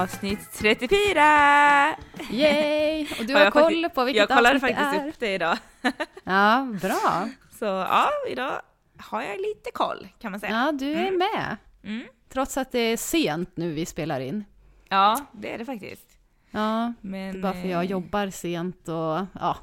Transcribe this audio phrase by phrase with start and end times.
[0.00, 1.96] Avsnitt 34!
[2.30, 3.06] Yay!
[3.20, 5.08] Och du Har jag koll faktiskt- på vilket Jag kollade avsnitt faktiskt det är.
[5.08, 5.58] upp det idag.
[6.24, 7.28] Ja, bra.
[7.58, 8.52] Så ja, idag
[8.98, 10.52] har jag lite koll kan man säga.
[10.52, 11.56] Ja, du är med.
[11.84, 12.06] Mm.
[12.32, 14.44] Trots att det är sent nu vi spelar in.
[14.88, 16.06] Ja, det är det faktiskt.
[16.50, 19.56] Ja, Men, det är bara för jag eh, jobbar sent och ja,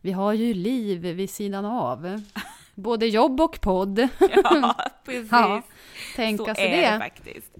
[0.00, 2.22] vi har ju liv vid sidan av.
[2.74, 4.08] Både jobb och podd.
[4.42, 5.28] Ja, precis.
[5.32, 5.62] Ja,
[6.16, 6.98] tänka så sig är det det.
[6.98, 7.52] faktiskt.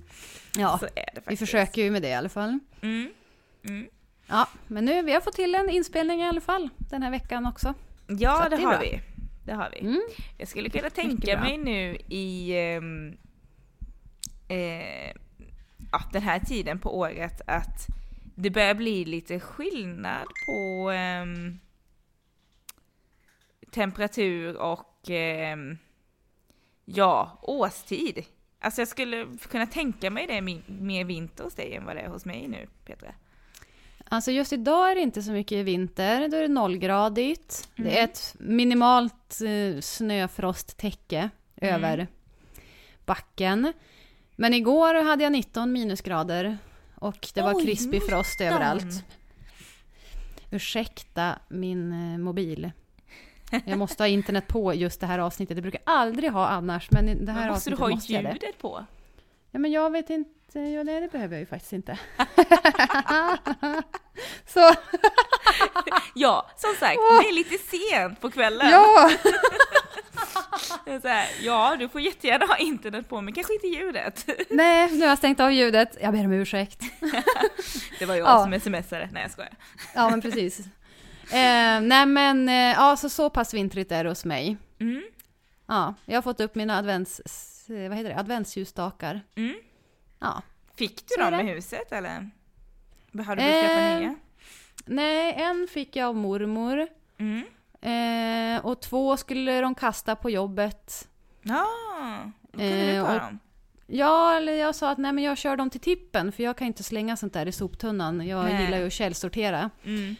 [0.58, 0.80] Ja,
[1.26, 2.58] vi försöker ju med det i alla fall.
[2.82, 3.10] Mm.
[3.68, 3.88] Mm.
[4.26, 7.46] Ja, men nu, vi har fått till en inspelning i alla fall den här veckan
[7.46, 7.74] också.
[8.08, 8.80] Så Ja, det, det har bra.
[8.80, 9.00] vi.
[9.44, 9.80] Det har vi.
[9.80, 10.02] Mm.
[10.38, 13.16] Jag skulle kunna tänka mig nu i ehm,
[14.48, 15.12] eh,
[15.92, 17.86] ja, den här tiden på året att
[18.34, 21.60] det börjar bli lite skillnad på ehm,
[23.70, 25.78] temperatur och ehm,
[26.84, 28.24] ja, årstid.
[28.62, 32.08] Alltså jag skulle kunna tänka mig det mer vinter hos dig än vad det är
[32.08, 33.14] hos mig nu, Petra.
[34.04, 37.68] Alltså just idag är det inte så mycket vinter, då är det nollgradigt.
[37.76, 42.06] Det är ett minimalt eh, snöfrosttäcke över
[43.06, 43.72] backen.
[44.36, 46.58] Men igår hade jag 19 minusgrader
[46.94, 48.54] och det var Oj, krispig frost 19.
[48.56, 49.04] överallt.
[50.50, 52.72] Ursäkta min eh, mobil.
[53.64, 55.56] Jag måste ha internet på just det här avsnittet.
[55.56, 58.12] Det brukar jag aldrig ha annars, men det här Men måste du avsnittet ha måste
[58.12, 58.30] jag det.
[58.32, 58.84] ljudet på?
[59.50, 60.30] Ja, men jag vet inte.
[60.60, 61.98] Ja, nej, det behöver jag ju faktiskt inte.
[64.46, 64.74] Så,
[66.14, 68.70] Ja, som sagt, det är lite sent på kvällen.
[68.70, 69.10] ja!
[71.04, 74.26] Här, ja, du får jättegärna ha internet på, men kanske inte ljudet.
[74.50, 75.96] Nej, nu har jag stängt av ljudet.
[76.00, 76.80] Jag ber om ursäkt.
[77.98, 78.42] Det var jag Ja.
[78.44, 79.08] som smsade.
[79.12, 79.52] Nej, jag skojar.
[79.94, 80.58] Ja, men precis.
[81.30, 84.56] Eh, nej, men eh, ja, så, så pass vintrigt är det hos mig.
[84.80, 85.02] Mm,
[85.66, 87.20] Ja, jag har fått upp mina advents,
[87.70, 89.20] eh, vad heter det, adventsljusstakar.
[89.36, 89.54] mm.
[90.20, 90.42] Ja.
[90.76, 92.10] Fick du Så dem i huset eller?
[92.10, 94.14] Har du behövt köpa Eh, nya?
[94.84, 96.86] Nej, en fick jag av mormor.
[97.18, 97.44] Mm.
[97.80, 101.08] Eh, och två skulle de kasta på jobbet.
[101.42, 101.66] Ja,
[102.52, 103.38] då kunde du Eh, ta dem.
[103.86, 106.66] Ja, eller jag sa att nej, men jag kör dem till tippen, för jag kan
[106.66, 108.26] inte slänga sånt där i soptunnan.
[108.26, 108.64] Jag Nej.
[108.64, 109.70] gillar ju att källsortera.
[109.84, 110.16] Mm.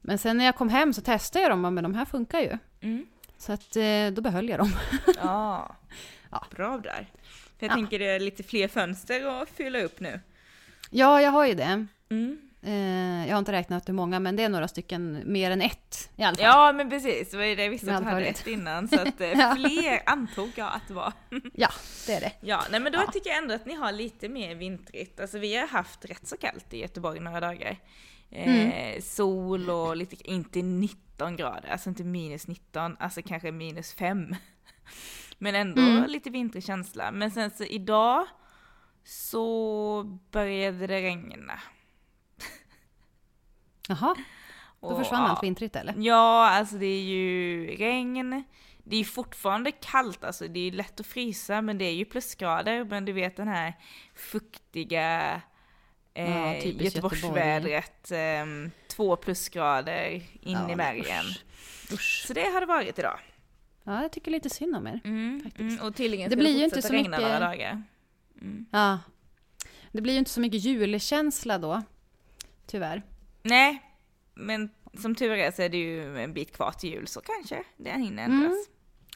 [0.00, 2.40] Men sen när jag kom hem så testade jag dem, och men de här funkar
[2.40, 2.58] ju.
[2.80, 3.06] Mm.
[3.38, 4.72] Så att eh, då behöll jag dem.
[5.22, 5.76] Ja.
[6.30, 6.46] Ja.
[6.50, 7.06] bra där.
[7.58, 7.74] För jag Ja.
[7.74, 10.20] tänker det är lite fler fönster att fylla upp nu.
[10.90, 11.86] Ja, jag har ju det.
[12.10, 12.38] Mm.
[12.62, 16.10] Eh, jag har inte räknat hur många, men det är några stycken mer än ett
[16.16, 16.44] i alla fall.
[16.44, 17.30] Ja, men precis.
[17.30, 18.88] Det var ju det jag visste att du hade rätt innan.
[18.88, 21.12] Så att eh, fler antog jag att det var.
[21.54, 21.68] Ja,
[22.06, 22.32] det är det.
[22.40, 23.12] Ja, nej men då Ja.
[23.12, 25.20] tycker jag ändå att ni har lite mer vintrigt.
[25.20, 27.76] Alltså vi har haft rätt så kallt i Göteborg några dagar.
[28.30, 29.02] Eh, Mm.
[29.02, 34.34] Sol och lite, inte 19 grader, alltså inte minus 19, alltså kanske minus 5.
[35.38, 36.10] Men ändå Mm.
[36.10, 37.12] lite vintrig känsla.
[37.12, 38.26] Men sen så idag
[39.04, 41.60] så började det regna.
[43.88, 44.14] Jaha,
[44.80, 45.94] då Och, försvann ja, allt vintrigt eller?
[45.98, 48.44] Ja, alltså det är ju regn.
[48.84, 52.84] Det är fortfarande kallt, alltså det är lätt att frysa, men det är ju plusgrader.
[52.84, 53.74] Men du vet den här
[54.14, 55.40] fuktiga
[56.14, 58.10] eh, Ja, Göteborgsvädret.
[58.10, 58.46] Eh,
[58.88, 60.10] två plusgrader
[60.40, 61.04] in Ja, i.
[61.92, 62.24] Usch.
[62.26, 63.18] Så det har det varit idag.
[63.84, 65.00] Ja, jag tycker lite synd om er.
[65.04, 65.60] Mm, Faktiskt.
[65.60, 67.82] mm, och tydligen Det ska blir ju det fortsätta så regna mycket- några dagar.
[68.40, 68.66] Mm.
[68.72, 68.98] Ja.
[69.92, 71.82] Det blir ju inte så mycket julkänsla då.
[72.66, 73.02] Tyvärr.
[73.42, 73.82] Nej,
[74.34, 77.64] men som tur är så är det ju en bit kvar till jul, så kanske
[77.76, 78.50] det hinner ändras.
[78.52, 78.64] Mm,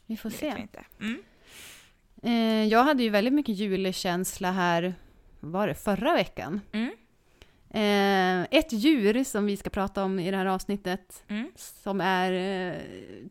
[0.05, 0.61] Vi får Det jag se.
[0.61, 0.85] inte.
[0.99, 1.23] Mm.
[2.23, 4.95] Eh, jag hade ju väldigt mycket julkänsla här,
[5.51, 6.61] var det, förra veckan.
[6.71, 6.91] Mm.
[7.69, 11.51] Eh, ett djur som vi ska prata om i det här avsnittet, Mm.
[11.55, 12.81] som är, eh,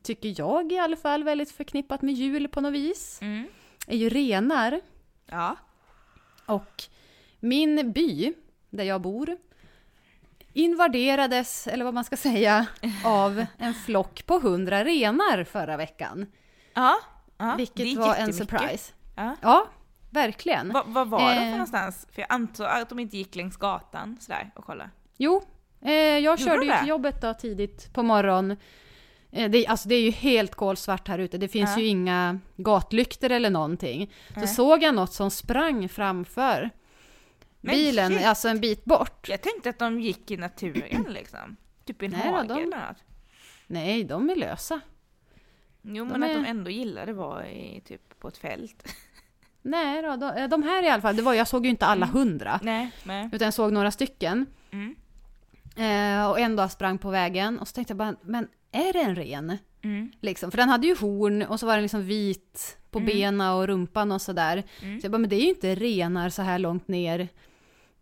[0.02, 3.46] tycker jag i alla fall, väldigt förknippat med jul på något vis, Mm.
[3.86, 4.80] är ju renar.
[5.26, 5.56] Ja.
[6.46, 6.82] Och
[7.40, 8.32] min by,
[8.70, 9.36] där jag bor,
[10.52, 12.66] invaderades, eller vad man ska säga,
[13.04, 16.26] av en flock på hundra renar förra veckan.
[16.74, 16.96] Ja.
[17.38, 17.54] ja.
[17.56, 18.92] vilket var en surprise.
[19.16, 19.36] Ja.
[19.42, 19.66] Ja,
[20.14, 20.72] verkligen.
[20.72, 21.50] Vad vad var de för Eh.
[21.50, 22.06] någonstans?
[22.12, 24.90] För jag antar att de inte gick längs gatan sådär och kolla.
[25.16, 25.42] Jo,
[25.82, 28.56] eh, jag körde de ju till jobbet då tidigt på morgonen.
[29.30, 31.82] Eh, det, alltså det är ju helt kolsvart här ute, det finns Ja.
[31.82, 34.12] ju inga gatlyktor eller någonting.
[34.34, 34.48] Så Nej.
[34.48, 36.70] såg jag något som sprang framför
[37.60, 38.26] Men bilen, shit.
[38.26, 39.28] alltså en bit bort.
[39.28, 41.56] Jag tänkte att de gick i naturen liksom.
[41.84, 42.96] Typ i en Nej hage de- eller något.
[43.66, 44.80] Nej, de är lösa.
[45.82, 48.84] Jo de men att är- de ändå gillade vara i, typ på ett fält.
[49.66, 51.86] Nej då, de, eh, de här i alla fall, det var, jag såg ju inte
[51.86, 52.60] alla hundra.
[52.62, 53.28] Nej, nej.
[53.32, 54.46] Utan jag såg några stycken.
[54.70, 54.94] Mm.
[55.76, 59.00] Eh, och en dag sprang på vägen och så tänkte jag bara, men är det
[59.00, 59.58] en ren?
[59.82, 60.12] Mm.
[60.20, 63.06] Liksom, för den hade ju horn och så var den liksom vit på Mm.
[63.06, 64.62] benen och rumpan och sådär.
[64.82, 65.00] Mm.
[65.00, 67.28] Så jag bara, men det är ju inte renar så här långt ner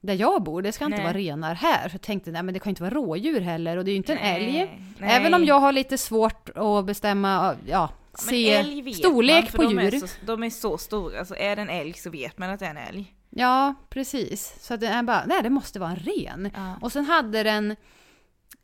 [0.01, 1.05] där jag bor, det ska inte Nej.
[1.07, 1.89] vara renar här.
[1.89, 3.97] Så jag tänkte, nej men det kan inte vara rådjur heller och det är ju
[3.97, 4.53] inte en älg.
[4.53, 5.17] Nej, nej.
[5.17, 8.65] Även om jag har lite svårt att bestämma, ja, se
[8.95, 9.95] storlek man, på de djur.
[9.95, 12.61] Är så, de är så stora, så är det en älg så vet man att
[12.61, 13.15] det är en älg.
[13.31, 14.55] Ja, precis.
[14.61, 16.51] Så att det är bara, nej det måste vara en ren.
[16.55, 16.77] Ja.
[16.81, 17.77] Och sen hade den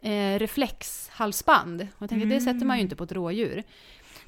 [0.00, 1.80] eh, reflexhalsband.
[1.80, 3.64] Och jag tänkte, det sätter man ju inte på ett rådjur.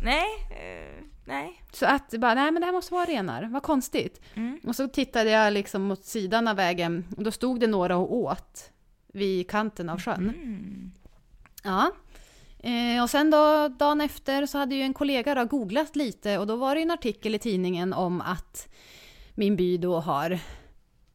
[0.05, 1.63] Nej, eh, nej.
[1.73, 4.21] Så att bara, nej men det här måste vara renar, vad konstigt.
[4.35, 4.61] Mm.
[4.67, 8.15] Och så tittade jag liksom mot sidan av vägen och då stod det några och
[8.15, 8.71] åt
[9.13, 10.29] vid kanten av sjön.
[10.29, 10.93] Mm.
[11.63, 11.93] Ja.
[12.63, 16.47] Eh, och sen då, dagen efter så hade ju en kollega då googlat lite och
[16.47, 18.69] då var det en artikel i tidningen om att
[19.35, 20.39] min by då har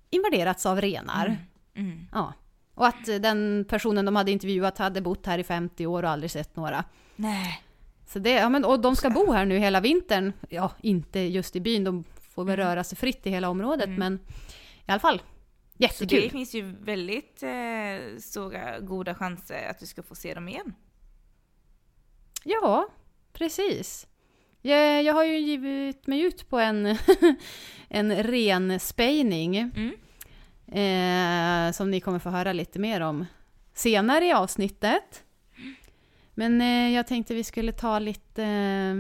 [0.10, 1.38] invaderats av renar.
[1.76, 2.08] Mm.
[2.12, 2.34] Ja.
[2.76, 6.32] Och att den personen de hade intervjuat hade bott här i 50 år och aldrig
[6.32, 6.84] sett några.
[7.16, 7.62] Nej.
[8.08, 10.34] Så det, ja, men, och de ska bo här nu hela vintern.
[10.50, 12.68] Ja, inte just i byn, de får väl Mm.
[12.70, 14.00] röra sig fritt i hela området, Mm.
[14.00, 14.20] men
[14.88, 15.20] i alla fall.
[15.20, 15.24] Så
[15.78, 16.22] Jättekul.
[16.22, 20.74] det finns ju väldigt eh, stora, goda chanser att du ska få se dem igen.
[22.48, 22.88] Ja,
[23.34, 24.08] precis.
[24.62, 26.98] Jag, jag har ju givit mig ut på en,
[27.90, 29.56] en renspejning.
[29.58, 29.92] Mm.
[30.68, 33.26] Eh, som ni kommer få höra lite mer om
[33.74, 35.24] senare i avsnittet.
[36.34, 38.96] Men eh, jag tänkte vi skulle ta lite eh,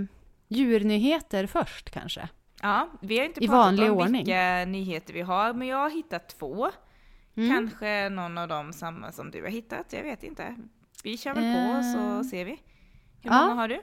[0.47, 2.29] djurnyheter först kanske.
[2.61, 4.23] Ja, vi har inte I pratat om ordning.
[4.25, 6.69] vilka nyheter vi har, men jag har hittat två.
[7.37, 7.49] Mm.
[7.55, 10.55] Kanske någon av dem samma som du har hittat, jag vet inte.
[11.03, 11.93] Vi kör väl på Eh.
[11.93, 12.59] så ser vi.
[13.25, 13.41] Hur Ja.
[13.41, 13.81] många har du?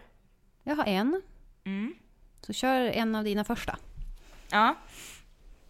[0.62, 1.22] Jag har en,
[1.64, 1.94] Mm.
[2.40, 3.76] så kör en av dina första.
[4.50, 4.74] Ja.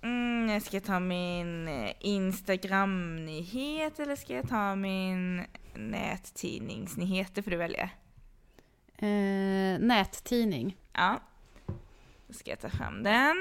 [0.02, 7.34] Mm, jag ska ta min eh, Instagram-nyhet eller ska jag ta min nättidningsnyhet?
[7.34, 7.90] Det får du välja.
[8.98, 10.76] Eh, nättidning.
[10.92, 11.20] Ja.
[12.26, 13.36] Då ska jag ta fram den.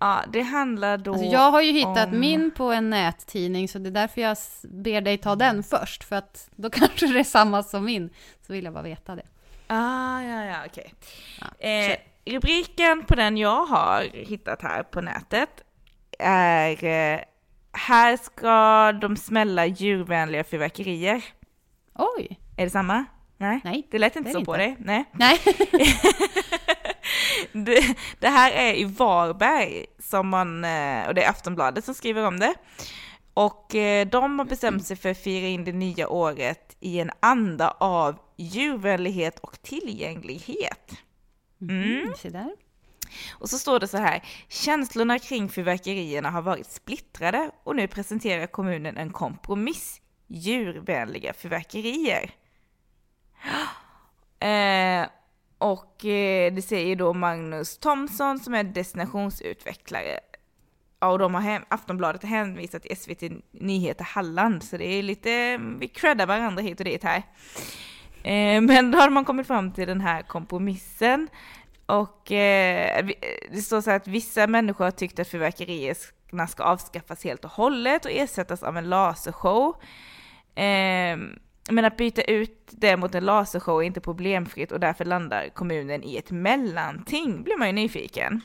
[0.00, 1.12] Ja, det handlar då...
[1.12, 4.36] Alltså jag har ju hittat om- min på en nättidning så det är därför jag
[4.62, 6.04] ber dig ta den först.
[6.04, 8.10] För att då kanske det är samma som min.
[8.46, 9.22] Så vill jag bara veta det.
[9.66, 10.94] Ah, ja, ja, okej.
[11.40, 15.50] Ja, Eh, rubriken på den jag har hittat här på nätet
[16.18, 17.20] är eh,
[17.72, 21.24] Här ska de smälla djurvänliga fyrverkerier.
[21.94, 22.38] Oj!
[22.56, 23.04] Är det samma?
[23.36, 23.60] Nej?
[23.64, 24.64] Nej, Det lät inte det så det på inte.
[24.64, 24.76] dig?
[24.78, 25.04] Nej.
[25.12, 25.38] Nej.
[27.52, 32.26] Det, det här är i Varberg, som man, eh, och det är Aftonbladet som skriver
[32.26, 32.54] om det.
[33.34, 37.10] Och eh, de har bestämt sig för att fira in det nya året i en
[37.20, 40.92] anda av djurvänlighet och tillgänglighet.
[41.60, 42.12] Mm.
[42.16, 42.50] Se där.
[43.30, 48.46] Och så står det så här, känslorna kring fyrverkerierna har varit splittrade och nu presenterar
[48.46, 52.30] kommunen en kompromiss, djurvänliga fyrverkerier.
[54.40, 55.06] Eh,
[55.58, 60.20] och eh, det säger då Magnus Thomsson som är destinationsutvecklare.
[61.00, 65.02] Ja, och de har hem, Aftonbladet har hänvisat till SVT Nyheter Halland, så det är
[65.02, 67.22] lite, mm, vi creddar varandra hit och dit här.
[68.22, 71.28] Eh, men då har man kommit fram till den här kompromissen.
[71.86, 73.06] Och eh, eh,
[73.52, 77.50] det står så här att vissa människor har tyckt att fyrverkerierna ska avskaffas helt och
[77.50, 79.76] hållet och ersättas av en lasershow.
[80.54, 81.16] Eh,
[81.68, 86.04] men att byta ut det mot en lasershow är inte problemfritt och därför landar kommunen
[86.04, 88.40] i ett mellanting, blir man ju nyfiken.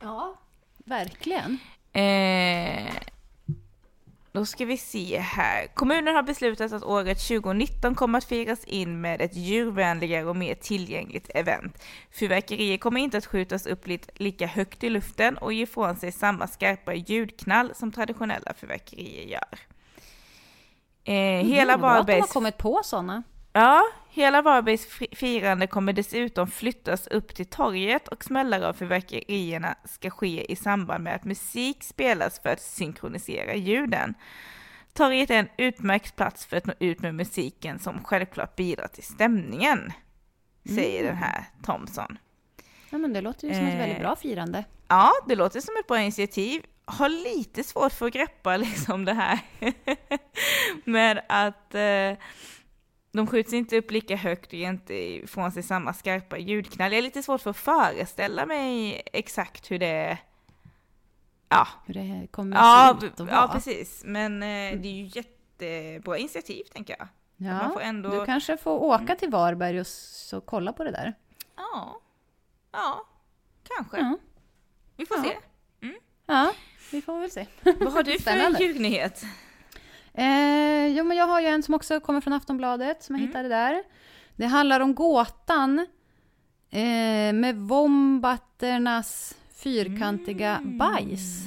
[0.00, 0.38] Ja,
[0.84, 1.58] verkligen.
[1.92, 2.92] Eh,
[4.32, 5.66] då ska vi se här.
[5.74, 10.54] Kommunen har beslutat att året 2019 kommer att firas in med ett djurvänligare och mer
[10.54, 11.84] tillgängligt event.
[12.10, 16.46] Fyrverkerier kommer inte att skjutas upp lika högt i luften och ge ifrån sig samma
[16.46, 19.73] skarpa ljudknall som traditionella fyrverkerier gör.
[21.04, 21.14] Eh,
[21.46, 23.22] hela Mm, bra att de har Varbergs kommit på sådana.
[23.52, 29.74] Ja, hela Varbergs fi- firande kommer dessutom flyttas upp till torget och smällare av fyrverkerierna
[29.84, 34.14] ska ske i samband med att musik spelas för att synkronisera ljuden.
[34.92, 39.02] Torget är en utmärkt plats för att nå ut med musiken som självklart bidrar till
[39.02, 39.92] stämningen,
[40.74, 41.06] säger Mm.
[41.14, 42.18] den här Thomson.
[42.90, 43.78] Ja, men det låter ju som ett Eh.
[43.78, 44.64] väldigt bra firande.
[44.88, 46.62] Ja, det låter som ett bra initiativ.
[46.84, 49.38] Har lite svårt för att greppa liksom det här
[50.84, 52.24] med att eh,
[53.12, 56.92] de skjuts inte upp lika högt och ger inte ifrån sig samma skarpa ljudknall.
[56.92, 60.18] Jag är lite svårt för att föreställa mig exakt hur det
[61.48, 63.48] Ja, Hur det kommer ja, att ja vara.
[63.48, 64.02] precis.
[64.04, 64.46] Men eh,
[64.80, 67.08] det är ju jättebra initiativ tänker jag.
[67.36, 70.90] Ja, Man får ändå- Du kanske får åka till Varberg och så kolla på det
[70.90, 71.14] där.
[71.56, 72.00] Ja,
[72.72, 73.06] ja,
[73.76, 73.98] kanske.
[73.98, 74.18] Ja,
[74.96, 75.22] Vi får Ja.
[75.24, 75.36] se.
[76.26, 76.52] ja
[76.92, 77.46] vi får väl se.
[77.62, 79.22] Vad har du för ljudnyhet?
[80.14, 83.28] Eh, jo, men jag har ju en som också kommer från Aftonbladet som jag Mm.
[83.28, 83.82] hittade där.
[84.36, 85.78] Det handlar om gåtan
[86.70, 90.78] eh, med vombatternas fyrkantiga Mm.
[90.78, 91.46] bajs.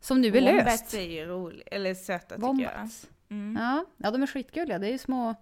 [0.00, 0.56] Som nu är löst.
[0.58, 3.06] Wombats är ju roliga, eller söta tycker Wombats.
[3.28, 3.36] jag.
[3.36, 3.62] Mm.
[3.62, 4.78] Ja, ja, de är skitgulliga.
[4.78, 5.34] Det är ju små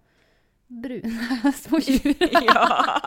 [0.81, 2.17] bruna små djur.
[2.21, 3.01] ja,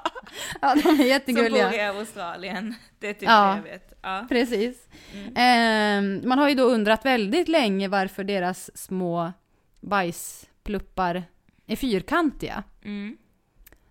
[0.62, 1.69] Ja, de är som jättegulliga.
[1.69, 2.75] bor i Australien.
[3.00, 3.41] Det är typ Ja.
[3.51, 3.93] det jag vet.
[4.01, 4.25] Ja.
[4.29, 4.88] Precis.
[5.13, 5.34] Mm.
[5.36, 9.34] Ehm, man har ju då undrat väldigt länge varför deras små
[9.81, 11.24] bajspluppar
[11.67, 12.63] är fyrkantiga.
[12.84, 13.17] Mm.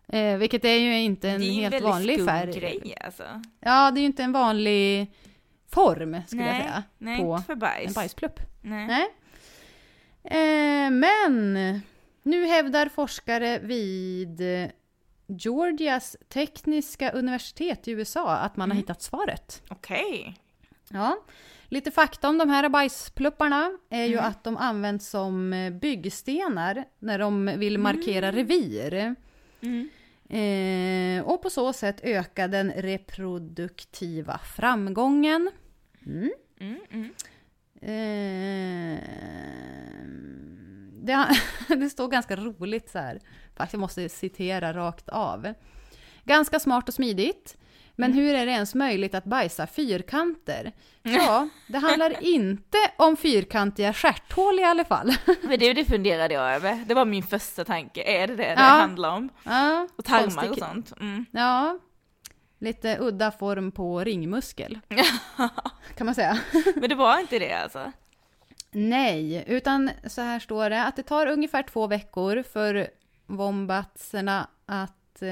[0.09, 2.53] Eh, vilket är ju inte en det är ju en helt väldigt vanlig skum färg.
[2.53, 3.23] grej alltså.
[3.61, 5.13] Ja, det är ju inte en vanlig
[5.71, 7.87] form, skulle jag nej, säga, nej på inte för bajs.
[7.89, 8.41] en bajsplupp.
[8.63, 8.87] Nej.
[8.87, 9.09] Nej.
[10.87, 11.55] Eh, men
[12.25, 14.71] nu hävdar forskare vid eh,
[15.27, 18.83] Georgias tekniska universitet i USA att man har Mm.
[18.83, 19.63] hittat svaret.
[19.69, 20.35] Okej.
[20.91, 21.17] Ja.
[21.69, 24.25] Lite fakta om de här bajsplupparna är ju Mm.
[24.25, 29.15] att de används som eh, byggstenar när de vill markera revir.
[29.61, 29.89] Mm.
[30.29, 35.51] Eh, och på så sätt öka den reproduktiva framgången.
[36.07, 36.31] Mm.
[36.61, 37.11] Mm, mm.
[38.95, 38.99] Eh,
[41.07, 41.29] det,
[41.77, 43.21] det står ganska roligt så här.
[43.57, 45.55] Faktiskt, jag måste citera rakt av.
[46.25, 47.57] Ganska smart och smidigt.
[47.97, 48.25] Men Mm.
[48.25, 50.73] hur är det ens möjligt att bajsa fyrkanter?
[51.03, 55.15] Ja, det handlar inte om fyrkantiga stjärthål i alla fall.
[55.43, 56.85] Men det, det funderade jag över.
[56.87, 58.03] Det var min första tanke.
[58.03, 58.63] Är det det det Ja.
[58.63, 59.29] handlar om?
[59.45, 60.93] Ja, Och tarmar och konstig- sånt.
[61.01, 61.27] Mm.
[61.31, 61.79] Ja,
[62.59, 64.79] lite udda form på ringmuskel.
[65.97, 66.39] Kan man säga.
[66.77, 67.93] Men det var inte det alltså?
[68.75, 72.89] Nej, utan så här står det att det tar ungefär två veckor för
[73.27, 75.29] wombatserna att, eh,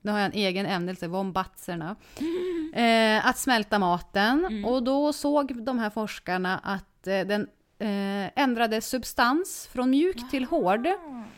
[0.00, 1.96] nu har jag en egen ämnelse, wombatserna,
[2.74, 4.44] eh, att smälta maten.
[4.44, 4.64] Mm.
[4.64, 7.42] Och då såg de här forskarna att eh, den
[7.78, 10.86] eh, ändrade substans från mjuk till hård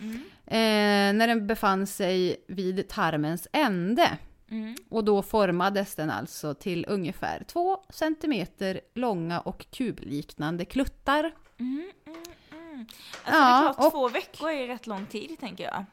[0.01, 0.15] Mm.
[0.47, 4.09] eh, när den befann sig vid tarmens ände.
[4.51, 4.75] Mm.
[4.89, 11.35] Och då formades den alltså till ungefär två centimeter långa och kubliknande kluttar.
[11.59, 12.19] Mm, mm,
[12.53, 12.87] mm.
[13.25, 15.85] Alltså Ja, det är klart, och- två veckor är rätt lång tid tänker jag.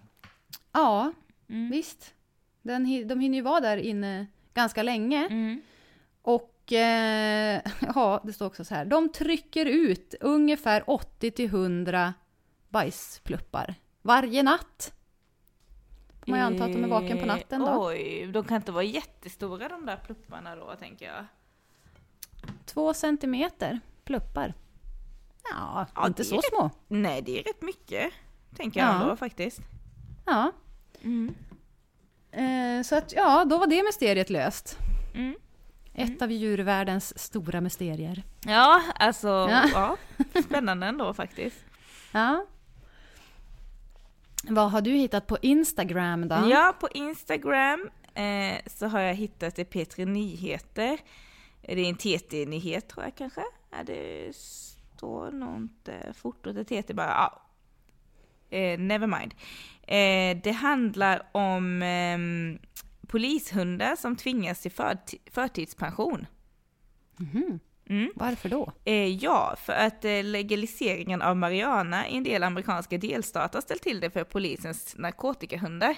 [0.72, 1.12] Ja,
[1.50, 1.72] Mm.
[1.72, 2.14] visst.
[2.62, 5.28] Den, de hinner ju vara där inne ganska länge.
[5.28, 5.62] Mm.
[6.22, 7.62] Och eh,
[7.96, 8.86] ja, det står också så här.
[8.86, 12.14] De trycker ut ungefär 80 till 100
[12.70, 14.94] bajspluppar varje natt.
[16.26, 17.88] Får man ju anta att de är vaken på natten Eh, då.
[17.88, 21.26] Oj, de kan inte vara jättestora de där plupparna då tänker jag.
[22.66, 24.54] Två centimeter pluppar.
[25.52, 26.70] Ja, Ja, inte så är små.
[26.88, 28.14] Nej, det är rätt mycket.
[28.56, 29.02] Tänker jag Ja.
[29.02, 29.60] ändå faktiskt.
[30.26, 30.52] Ja.
[31.04, 31.36] Mm.
[32.32, 34.78] Eh, så att ja, då var det mysteriet löst.
[35.16, 35.36] Mm.
[35.94, 38.24] Ett av djurvärldens stora mysterier.
[38.46, 39.64] Ja, alltså Ja.
[39.74, 39.98] ja.
[40.44, 41.58] spännande ändå faktiskt.
[42.12, 42.46] Ja.
[44.50, 46.36] Vad har du hittat på Instagram då?
[46.50, 50.98] Ja, på Instagram eh, så har jag hittat det P3 Nyheter.
[51.62, 53.42] Det är en TT-nyhet tror jag kanske.
[53.72, 57.08] Ja, det står nog inte fotot är TT bara.
[57.08, 57.42] Ja.
[58.58, 59.34] Eh, never mind.
[59.82, 62.60] Eh, det handlar om ehm,
[63.08, 66.26] polishundar som tvingas till förti- förtidspension.
[67.18, 67.60] Mhm.
[67.90, 68.12] Mm.
[68.16, 68.72] Varför då?
[68.86, 73.82] Eh, ja, för att eh, legaliseringen av marijuana i en del amerikanska delstater har ställt
[73.82, 75.96] till det för polisens narkotikahundar.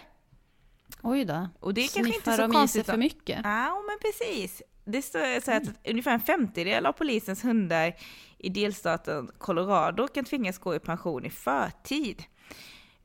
[1.02, 1.50] Oj då.
[1.60, 2.86] Och det är kanske inte Sniffar så de i sig konstigt.
[2.86, 3.40] för mycket?
[3.44, 4.62] Ja, men precis.
[4.86, 7.94] Det står så att ungefär en femtedel av polisens hundar
[8.38, 12.24] i delstaten Colorado kan tvingas gå i pension i förtid.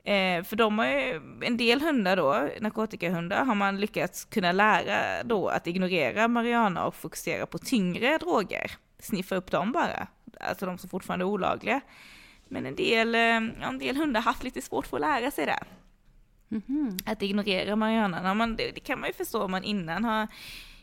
[0.03, 5.23] Eh, för de har ju, en del hundar då, narkotikahundar, har man lyckats kunna lära
[5.23, 8.71] då att ignorera marijuana och fokusera på tyngre droger.
[8.99, 10.07] Sniffa upp dem bara,
[10.39, 11.81] alltså de som fortfarande är olagliga.
[12.47, 15.45] Men en del, eh, en del hundar har haft lite svårt för att lära sig
[15.45, 15.59] det
[16.51, 16.97] Mhm.
[17.05, 18.33] att ignorera marijuana.
[18.33, 20.27] Man, det, det kan man ju förstå om man innan har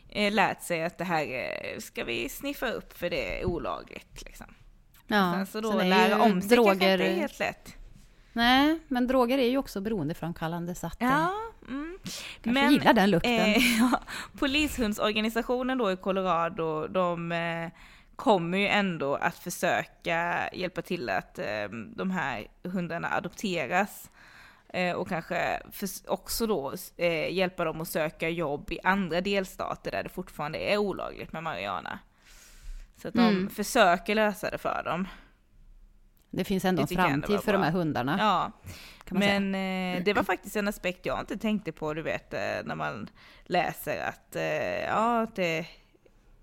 [0.09, 4.25] eh, lärt sig att det här eh, ska vi sniffa upp för det är olagligt.
[4.25, 4.45] Liksom.
[5.07, 6.99] Ja, så då lära om sig kanske inte droger...
[6.99, 7.75] är helt lätt.
[8.33, 11.33] Nej, men droger är ju också beroendeframkallande så att eh, Ja,
[11.67, 11.97] mm.
[12.43, 13.31] kanske gillar den lukten.
[13.33, 13.99] Eh, ja,
[14.39, 17.69] polishundsorganisationen då i Colorado, de eh,
[18.15, 21.45] kommer ju ändå att försöka hjälpa till att eh,
[21.95, 24.09] de här hundarna adopteras.
[24.73, 25.61] Eh, och kanske
[26.07, 30.77] också då eh, hjälpa dem att söka jobb i andra delstater där det fortfarande är
[30.77, 31.99] olagligt med marijuana.
[33.01, 33.49] Så att de Mm.
[33.49, 35.07] försöker lösa det för dem.
[36.31, 38.15] Det finns ändå det en framtid för de här hundarna.
[38.19, 38.51] Ja,
[39.09, 42.75] men eh, det var faktiskt en aspekt jag inte tänkte på, du vet, eh, när
[42.75, 43.09] man
[43.43, 44.43] läser att, eh,
[44.85, 45.65] ja, det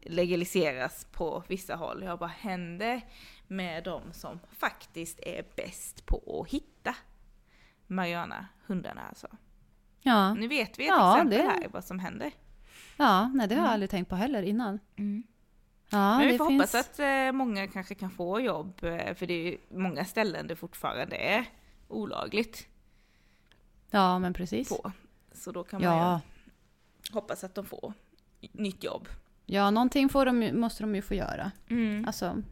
[0.01, 2.03] legaliseras på vissa håll.
[2.03, 3.01] Jag bara, händer
[3.47, 6.95] med de som faktiskt är bäst på att hitta
[7.87, 9.29] marijuana, hundarna alltså.
[10.03, 12.31] Ja, Nu vet vi ett Ja, exempel det- här vad som händer.
[12.97, 13.73] ja nej, det har jag Mm.
[13.75, 14.79] aldrig tänkt på heller innan.
[15.91, 16.61] Ja, Men vi får finns...
[16.75, 20.47] hoppas att eh, många kanske kan få jobb, eh, för det är ju många ställen
[20.47, 21.45] det fortfarande är
[21.89, 22.67] olagligt
[23.91, 24.69] Ja, men precis.
[24.69, 24.93] på.
[25.33, 26.21] Så då kan man Ja,
[27.09, 27.93] ju hoppas att de får
[28.53, 29.09] nytt jobb.
[29.47, 31.51] ja någonting får de, måste de ju få göra.
[32.07, 32.43] Alltså,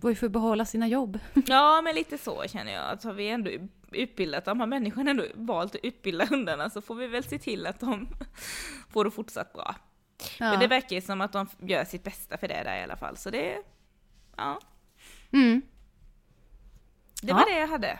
[0.00, 1.18] får ju få behålla sina jobb.
[1.46, 2.82] Ja, men lite så känner jag.
[3.04, 3.50] Har vi ändå
[3.92, 7.66] utbildat, de här människorna ändå valt att utbilda hundarna så får vi väl se till
[7.66, 8.08] att de
[8.90, 9.74] får det fortsatt bra.
[10.38, 10.50] Ja.
[10.50, 12.96] Men det verkar ju som att de gör sitt bästa för det där i alla
[12.96, 13.62] fall, så det...
[14.36, 14.60] Ja,
[15.32, 15.62] Mm.
[17.22, 17.34] det Ja.
[17.34, 17.98] var det jag hade.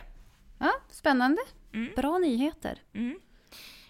[0.59, 1.41] ja, spännande.
[1.73, 1.93] Mm.
[1.95, 2.81] Bra nyheter.
[2.93, 3.19] Mm.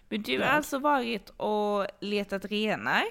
[0.10, 0.52] Men du har Ja.
[0.52, 3.04] alltså varit och letat renar.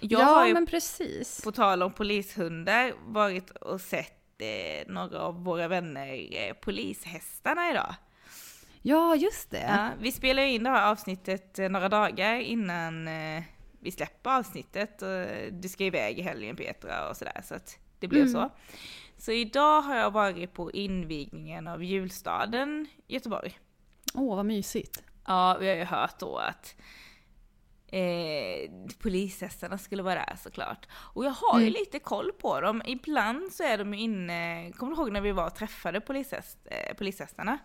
[0.00, 1.40] Jag ja, har ju, men precis.
[1.44, 7.94] på tal om polishundar, varit och sett eh, några av våra vänner eh, polishästarna idag.
[8.82, 9.60] Ja, just det.
[9.68, 13.42] Ja, vi spelar ju in det här avsnittet eh, några dagar innan eh,
[13.80, 15.02] vi släpper avsnittet.
[15.02, 18.32] Och du ska iväg i helgen Petra och sådär, så att det blev Mm.
[18.32, 18.50] så.
[19.18, 23.58] Så idag har jag varit på invigningen av julstaden Göteborg.
[24.14, 25.02] Åh, vad mysigt.
[25.26, 26.76] Ja, vi har ju hört då att
[27.86, 28.70] eh,
[29.02, 30.86] polishästarna skulle vara där såklart.
[30.92, 31.78] Och jag har ju Mm.
[31.78, 32.82] lite koll på dem.
[32.86, 36.58] Ibland så är de ju inne, kommer du ihåg när vi var och träffade polishäst,
[36.64, 37.58] eh, polishästarna?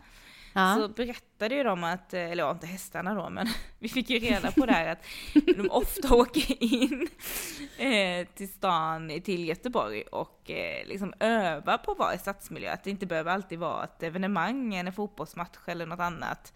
[0.57, 0.75] Ja.
[0.75, 3.47] Så berättade ju de att, eh, eller ja inte hästarna då, men
[3.79, 5.05] vi fick ju reda på det här att
[5.57, 7.07] de ofta åker in
[7.77, 12.73] eh, till stan, till Göteborg och eh, liksom övar på att vara i stadsmiljö.
[12.73, 16.53] Att det inte behöver alltid vara ett evenemang, en fotbollsmatch eller något annat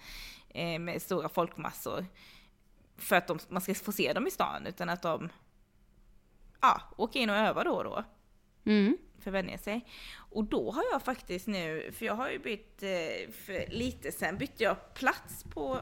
[0.50, 2.06] eh, med stora folkmassor.
[2.98, 5.30] För att de, man ska få se dem i stan, utan att de
[6.62, 8.04] ja, åker in och övar då och då
[8.66, 8.98] Mm.
[9.26, 9.86] vänja sig.
[10.32, 14.38] Och då har jag faktiskt nu, för jag har ju bytt, eh, för lite sen
[14.38, 15.80] bytte jag plats på,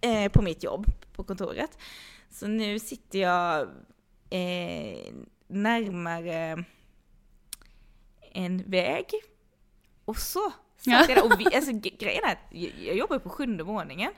[0.00, 1.78] eh, på mitt jobb på kontoret.
[2.30, 3.60] Så nu sitter jag
[4.30, 5.14] eh,
[5.46, 6.64] närmare
[8.32, 9.06] en väg.
[10.04, 11.04] Och så satt Ja.
[11.08, 12.52] jag där, och vi, alltså grejen är att
[12.84, 14.12] jag jobbar på sjunde våningen.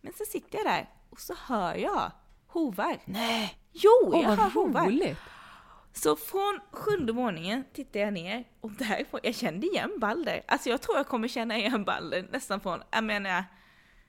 [0.00, 2.12] Men så sitter jag där och så hör jag
[2.46, 2.98] hovar.
[3.04, 5.16] Nej, Jo, åh jag hör vad hovar.
[5.96, 10.42] Så från sjunde våningen tittar jag ner och därifrån, jag kände igen Balder.
[10.48, 13.44] Alltså jag tror jag kommer känna igen Balder nästan från, jag menar,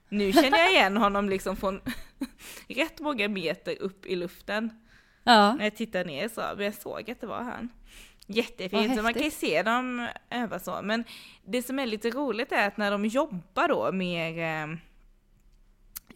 [0.10, 1.82] nu känner jag igen honom liksom från
[2.68, 4.86] rätt många meter upp i luften.
[5.24, 5.54] Ja.
[5.54, 7.70] När jag tittar ner så, men jag såg att det var han.
[8.28, 10.80] Jättefint, så man kan ju se dem öva så.
[10.84, 11.04] Men
[11.44, 14.64] det som är lite roligt är att när de jobbar då mer eh,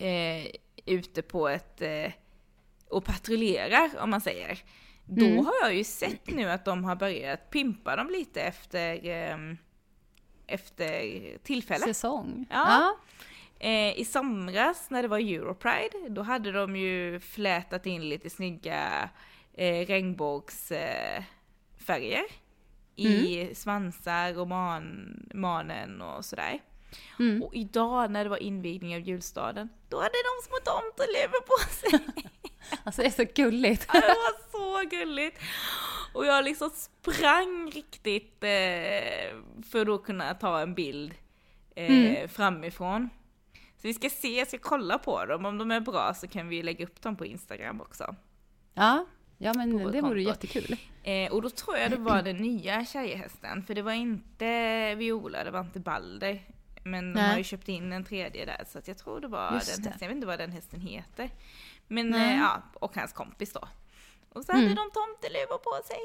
[0.09, 0.47] eh,
[0.85, 2.11] ute på ett, eh,
[2.87, 4.59] och patrullerar om man säger.
[5.11, 5.45] Då Mm.
[5.45, 9.37] har jag ju sett nu att de har börjat pimpa dem lite efter, eh,
[10.47, 11.85] efter tillfälle.
[11.85, 12.45] Säsong.
[12.49, 12.95] Ja.
[13.59, 19.09] Eh, I somras när det var Europride, då hade de ju flätat in lite snygga
[19.53, 22.23] eh, regnbågsfärger
[22.95, 26.59] eh, i svansar och man, manen och sådär.
[27.19, 27.43] Mm.
[27.43, 31.99] Och idag när det var invigning av julstaden, då hade de små tomteluvor på sig.
[32.83, 33.87] Alltså det är så gulligt.
[33.93, 34.51] Ja, det var
[34.83, 35.37] så gulligt!
[36.13, 39.37] Och jag liksom sprang riktigt eh,
[39.71, 41.13] för att då kunna ta en bild
[41.75, 42.29] eh, Mm.
[42.29, 43.09] framifrån.
[43.53, 46.47] Så vi ska se, jag ska kolla på dem, om de är bra så kan
[46.47, 48.15] vi lägga upp dem på Instagram också.
[48.73, 49.05] Ja,
[49.37, 50.75] ja men På det vore jättekul.
[51.03, 55.43] Eh, och då tror jag det var den nya tjejhästen, för det var inte Viola,
[55.43, 56.41] det var inte Balder.
[56.83, 57.29] Men de Nej.
[57.29, 59.97] har ju köpt in en tredje där, så jag tror det var Just den hästen.
[60.01, 61.29] Jag vet inte vad den hästen heter.
[61.89, 62.33] Men Nej.
[62.35, 63.67] eh, ja, och hans kompis då.
[64.29, 64.75] Och så hade Mm.
[64.75, 65.97] de tomteluvor på sig.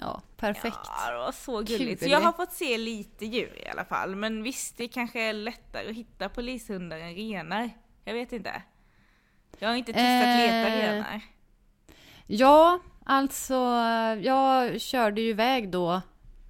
[0.00, 0.78] Ja, perfekt.
[0.84, 2.00] Ja, det var så gulligt.
[2.00, 2.12] Så Kul.
[2.12, 4.16] jag har fått se lite djur i alla fall.
[4.16, 7.70] Men visst, det kanske är lättare att hitta polishundar än renar.
[8.04, 8.62] Jag vet inte.
[9.58, 11.20] Jag har inte testat leta Eh, renar.
[12.26, 13.54] Ja, alltså
[14.22, 16.02] jag körde ju iväg då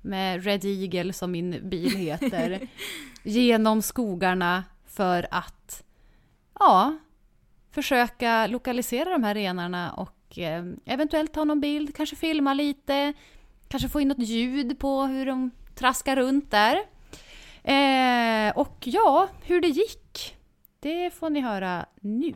[0.02, 2.68] med Red Eagle som min bil heter
[3.22, 5.84] genom skogarna för att
[6.58, 6.98] ja,
[7.70, 13.12] försöka lokalisera de här renarna och eh, eventuellt ta någon bild, kanske filma lite,
[13.68, 16.76] kanske få in något ljud på hur de traskar runt där.
[17.62, 20.36] Eh, och ja, hur det gick,
[20.80, 22.34] det får ni höra nu.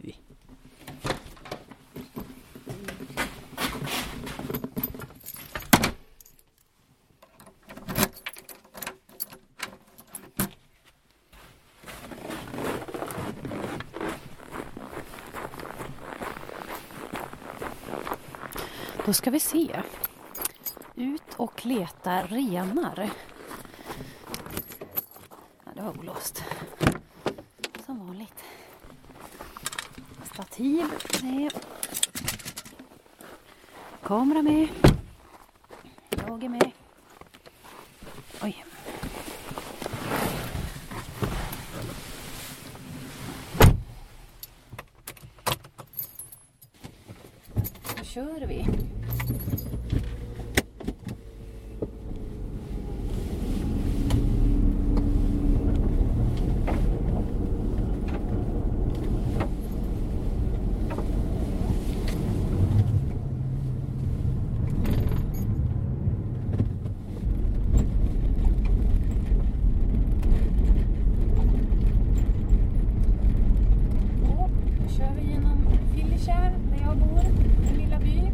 [19.13, 19.83] Då ska vi se.
[20.95, 23.11] Ut och leta renar.
[25.65, 26.45] Ja, det var olåst.
[27.87, 28.45] Som vanligt.
[30.33, 30.87] Stativ
[31.23, 31.53] med.
[34.03, 34.69] Kamera med.
[36.29, 36.71] jag är med.
[38.43, 38.65] Oj.
[47.99, 48.67] Då kör vi.
[74.25, 74.51] Och
[74.83, 77.25] då kör vi genom Fillikär där jag bor,
[77.71, 78.31] en lilla by.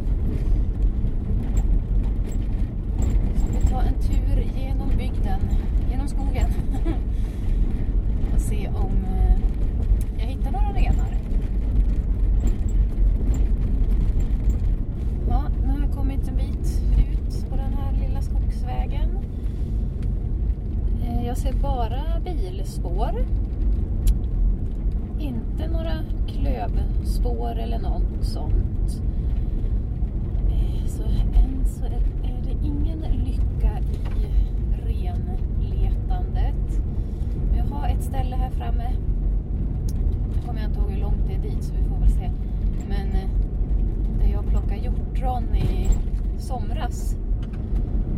[3.35, 5.39] Så vi tar en tur genom bygden,
[5.91, 6.49] genom skogen.
[8.33, 9.39] Och se om eh,
[10.19, 11.09] jag hittar några renar.
[15.29, 19.09] Ja, nu har jag kommit en bit ut på den här lilla skogsvägen.
[21.03, 23.25] Eh, jag ser bara bilspår.
[25.29, 25.93] Inte några
[26.27, 29.01] klövspår eller något sånt.
[30.49, 31.89] Eh, så än så är
[32.23, 33.79] är det ingen lycka
[34.19, 34.27] i
[34.85, 36.81] renletandet.
[37.57, 38.91] Jag har ett ställe här framme.
[40.35, 42.31] Nu kommer jag inte ihåg hur långt det är dit så vi får väl se.
[42.87, 43.29] Men eh,
[44.19, 45.89] där jag plockade hjortron i
[46.37, 47.15] somras.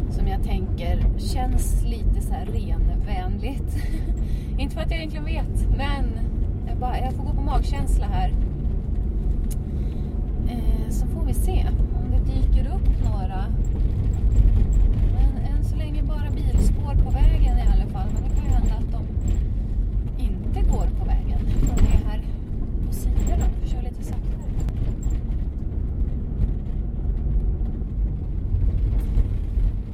[0.10, 3.78] Som jag tänker känns lite så här renvänligt.
[4.58, 6.30] Inte för att jag egentligen vet, men
[6.81, 8.33] bara, jag får gå på magkänsla här.
[10.49, 11.65] Eh, så får vi se
[11.95, 13.45] om det dyker upp några.
[15.13, 18.07] Men än så länge bara bilspår på vägen i alla fall.
[18.13, 19.03] Men det kan ju hända att de
[20.23, 21.39] inte går på vägen.
[21.61, 22.21] De är här
[22.87, 23.45] på sidorna.
[23.63, 24.41] Vi kör lite saktare.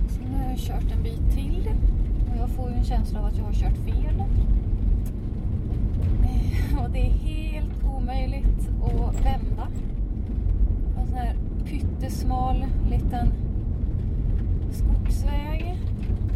[0.07, 1.69] Så nu har jag kört en bit till.
[2.31, 4.19] Och jag får ju en känsla av att jag har kört fel.
[6.23, 9.67] Eh, Och det är helt omöjligt att vända.
[10.99, 11.35] En sån här
[12.07, 13.31] jättesmal liten
[14.71, 15.77] skogsväg.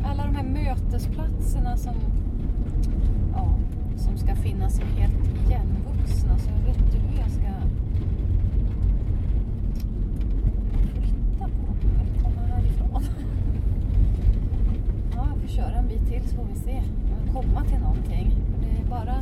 [0.03, 1.93] Alla de här mötesplatserna som,
[3.33, 3.55] ja,
[3.97, 6.37] som ska finnas är helt igenvuxna.
[6.37, 7.51] Så jag vet inte hur jag ska
[11.01, 13.03] flytta på mig eller komma härifrån.
[15.15, 17.79] Ja, jag får köra en bit till så får vi se om jag kommer till
[17.79, 18.31] någonting.
[18.61, 19.15] Det är bara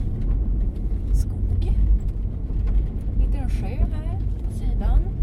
[1.14, 1.74] skog.
[3.20, 5.19] Liten sjö här på sidan.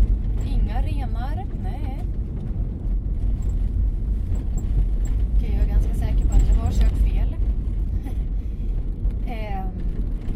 [0.77, 1.45] Inga renar.
[1.63, 1.99] Nej.
[5.37, 7.37] Okej, jag är ganska säker på att jag har kört fel.
[9.27, 9.69] Ehm,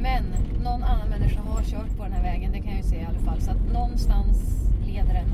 [0.03, 0.25] Men
[0.65, 3.05] någon annan människa har kört på den här vägen, det kan jag ju se i
[3.05, 3.41] alla fall.
[3.41, 5.29] Så att någonstans leder den.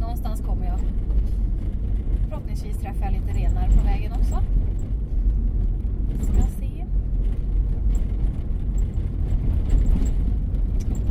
[0.00, 0.78] Någonstans kommer jag.
[2.28, 4.42] Förhoppningsvis träffar jag lite renar på vägen också.
[6.22, 6.84] Ska se.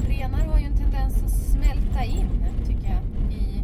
[0.07, 2.27] Renar har ju en tendens att smälta in,
[2.67, 3.01] tycker jag,
[3.33, 3.63] i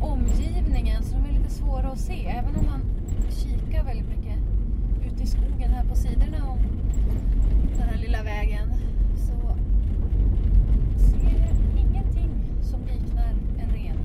[0.00, 1.02] omgivningen.
[1.02, 2.26] Så de är lite svåra att se.
[2.26, 2.80] Även om man
[3.30, 4.38] kikar väldigt mycket
[5.06, 6.58] ute i skogen här på sidorna om
[7.78, 8.68] den här lilla vägen
[9.16, 9.32] så
[10.96, 12.30] ser jag ingenting
[12.62, 13.96] som liknar en ren.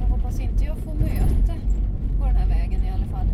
[0.00, 1.54] Jag hoppas inte jag får möte
[2.18, 3.26] på den här vägen i alla fall.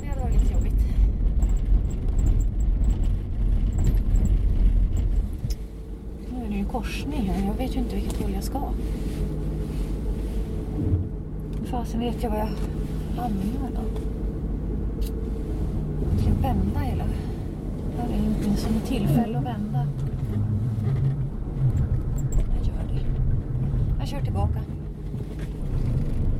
[0.00, 0.84] Det hade varit lite jobbigt.
[6.32, 7.46] Nu är det ju en korsning här.
[7.46, 8.60] Jag vet ju inte vilket håll jag ska.
[11.64, 12.48] Fasen vet jag vad jag
[13.22, 13.82] hamnar då.
[16.10, 17.04] Jag ska vända hela.
[17.98, 19.86] Här är inte som ett tillfälle att vända.
[22.36, 23.00] Jag gör det.
[23.98, 24.60] Jag kör tillbaka.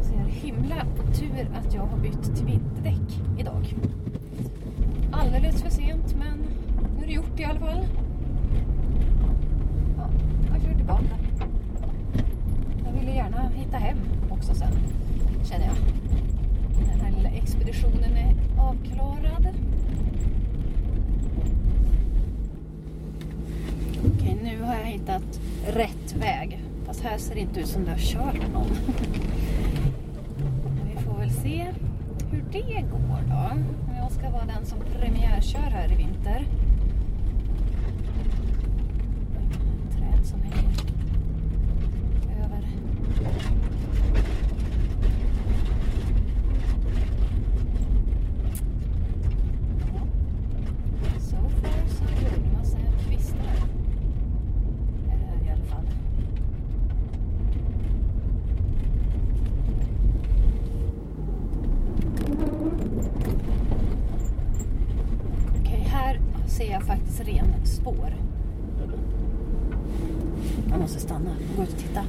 [0.03, 3.75] Så jag är himla tur att jag har bytt till vinterdäck idag.
[5.13, 6.39] Alldeles för sent men
[6.97, 7.87] nu är det gjort i alla fall.
[9.97, 10.09] Ja,
[10.53, 11.17] jag kör tillbaka.
[12.85, 13.99] Jag ville gärna hitta hem
[14.31, 14.73] också sen,
[15.45, 15.77] känner jag.
[16.91, 19.49] Den här lilla expeditionen är avklarad.
[24.07, 26.61] Okej, nu har jag hittat rätt väg.
[26.87, 28.71] Fast här ser inte ut som det har kört någon.
[30.95, 31.67] Vi får väl se
[32.31, 33.51] hur det går då.
[33.89, 36.47] Om jag ska vara den som premiärkör här i vinter.
[39.97, 40.75] Träd som hänger
[42.45, 42.69] över.
[49.95, 50.03] Ja.
[51.21, 51.81] So far
[66.61, 68.15] ser jag faktiskt renspår.
[70.71, 72.05] Jag måste stanna och gå ut och titta.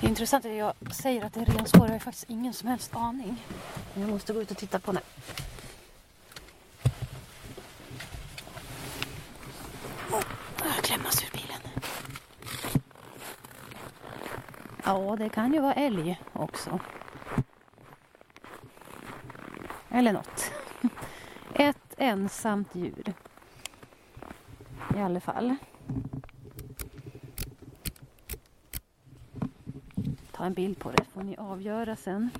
[0.00, 1.86] Det är intressant att jag säger att det är renspår.
[1.86, 3.42] Jag har faktiskt ingen som helst aning.
[3.94, 5.00] Jag måste gå ut och titta på det.
[10.12, 11.60] Oh, klämmas ur bilen.
[14.84, 16.80] Ja, det kan ju vara älg också.
[19.96, 20.52] Eller något.
[21.54, 23.14] Ett ensamt djur.
[24.96, 25.56] I alla fall.
[30.32, 32.30] Ta en bild på det får ni avgöra sen.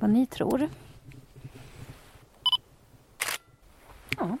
[0.00, 0.68] Vad ni tror.
[4.18, 4.36] Ja.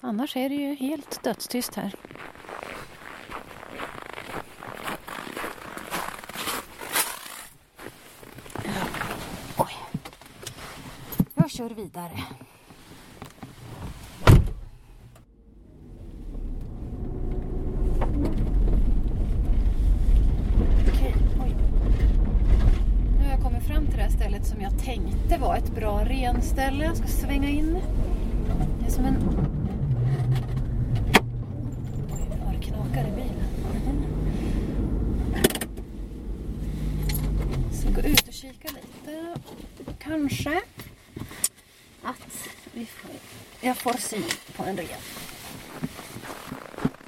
[0.00, 1.94] Annars är det ju helt dödstyst här.
[11.68, 12.12] Kör vidare.
[20.88, 21.56] Okej, oj.
[23.18, 26.04] Nu har jag kommit fram till det här stället som jag tänkte var ett bra
[26.04, 26.84] renställe.
[26.84, 27.78] Jag ska svänga in.
[28.80, 29.16] Det är som en...
[32.12, 34.04] Oj, vad det knakar i bilen.
[37.66, 39.40] Jag ska gå ut och kika lite.
[39.98, 40.60] Kanske
[43.64, 44.24] jag får syn
[44.56, 44.88] på en ren.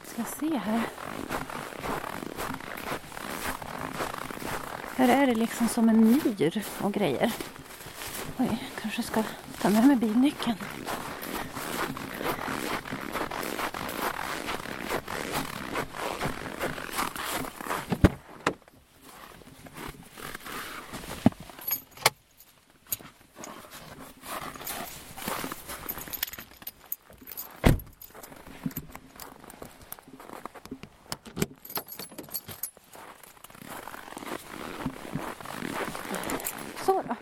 [0.05, 0.81] Ska se här.
[4.97, 7.33] Här är det liksom som en myr och grejer.
[8.37, 9.23] Oj, kanske ska
[9.61, 10.57] ta med mig bilnyckeln.
[36.87, 37.17] Så då.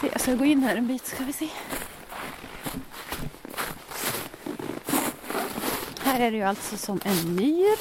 [0.00, 1.48] Se, jag ska gå in här en bit ska vi se.
[5.98, 7.78] Här är det ju alltså som en myr.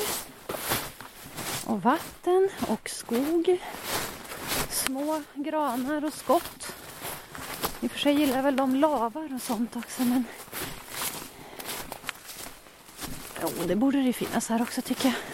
[1.65, 3.58] Och vatten och skog.
[4.69, 6.76] Små granar och skott.
[7.82, 10.26] I och för sig gillar väl de lavar och sånt också men...
[13.41, 15.33] Jo, det borde det ju finnas här också tycker jag.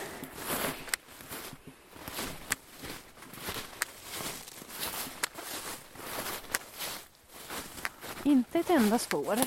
[8.24, 9.40] Inte ett enda spår.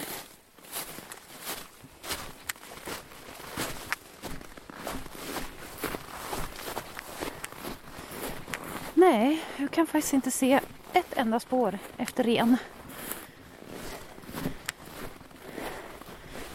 [8.94, 10.60] Nej, jag kan faktiskt inte se
[10.92, 12.56] ett enda spår efter ren.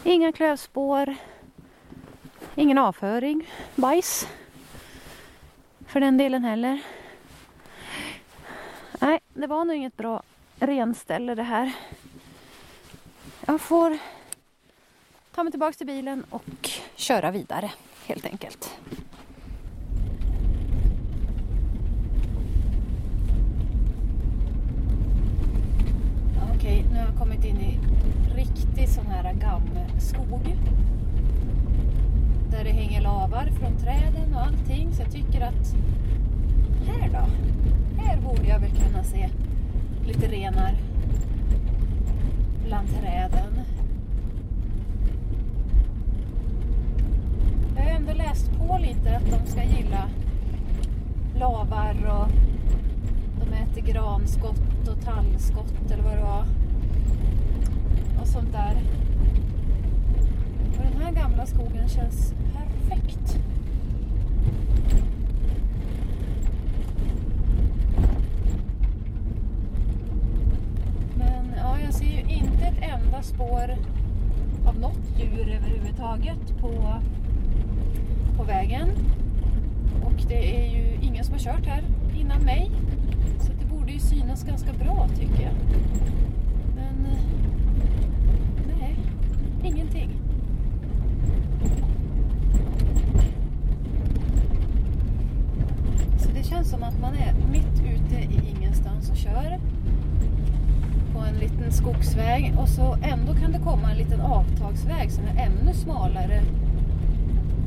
[0.04, 1.14] Inga klövspår.
[2.54, 3.50] Ingen avföring.
[3.74, 4.28] Bajs.
[5.86, 6.80] För den delen heller.
[9.00, 10.22] Nej, det var nog inget bra
[10.60, 11.72] renställe det här.
[13.50, 13.98] Jag får
[15.34, 17.70] ta mig tillbaka till bilen och köra vidare
[18.06, 18.78] helt enkelt.
[26.54, 27.78] Okej, nu har jag kommit in i
[28.34, 30.56] riktig sån här gammskog.
[32.50, 34.94] Där det hänger lavar från träden och allting.
[34.94, 35.74] Så jag tycker att
[36.86, 37.26] här då,
[38.02, 39.30] här borde jag väl kunna se
[40.06, 40.74] lite renar
[42.68, 43.60] bland träden.
[47.76, 50.08] Jag har ändå läst på lite att de ska gilla
[51.38, 52.28] lavar och
[53.40, 56.44] de äter granskott och tallskott eller vad det var.
[58.20, 58.82] Och sånt där.
[60.78, 63.38] Och den här gamla skogen känns perfekt.
[71.16, 73.76] Men ja, jag ser ju inte ett enda spår
[74.66, 77.00] av något djur överhuvudtaget på,
[78.36, 78.88] på vägen.
[80.04, 81.84] Och det är ju ingen som har kört här
[82.20, 82.70] innan mig.
[83.40, 85.54] Så det borde ju synas ganska bra tycker jag.
[86.76, 87.08] Men
[88.80, 88.96] nej,
[89.64, 90.10] ingenting.
[96.18, 99.58] Så det känns som att man är mitt ute i ingenstans och kör
[101.18, 105.36] på en liten skogsväg och så ändå kan det komma en liten avtagsväg som är
[105.46, 106.42] ännu smalare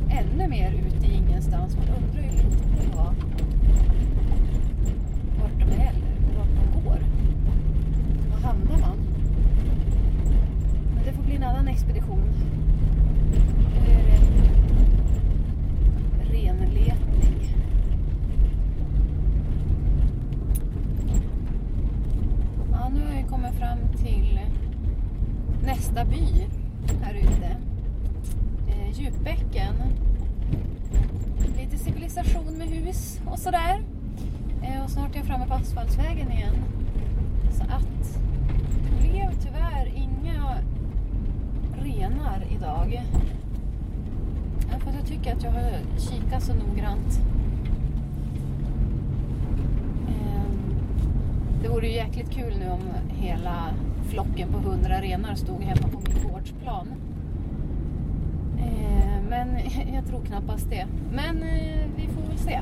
[0.09, 1.77] ännu mer ut i ingenstans.
[1.77, 2.57] Man undrar ju lite
[2.95, 3.15] vad,
[5.41, 6.99] vart de är eller vart de går.
[8.31, 8.97] Var hamnar man?
[10.95, 12.33] Men det får bli en annan expedition.
[13.85, 14.21] Nu är det
[16.37, 17.55] renletning.
[22.71, 24.39] Ja, nu har vi kommit fram till
[26.01, 26.47] enda by
[27.01, 27.57] här ute.
[28.67, 29.75] Eh, Djupbäcken.
[31.57, 33.81] Lite civilisation med hus och sådär.
[34.63, 36.55] Eh, och snart är jag framme på asfaltsvägen igen.
[37.51, 38.19] Så att
[38.83, 40.57] det blev tyvärr inga
[41.81, 43.03] renar idag.
[44.71, 47.19] Ja, För att jag tycker att jag har kikat så noggrant.
[50.07, 50.75] Ehm,
[51.60, 53.73] Det vore ju jäkligt kul nu om hela
[54.09, 56.87] flocken på 100 renar stod hemma på min gårdsplan.
[58.59, 59.59] Eh, Men
[59.93, 60.87] jag tror knappast det.
[61.11, 62.61] Men eh, vi får väl se.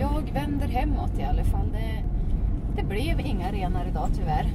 [0.00, 1.68] Jag vänder hemåt i alla fall.
[1.72, 2.04] Det,
[2.76, 4.50] det blev inga renar idag tyvärr.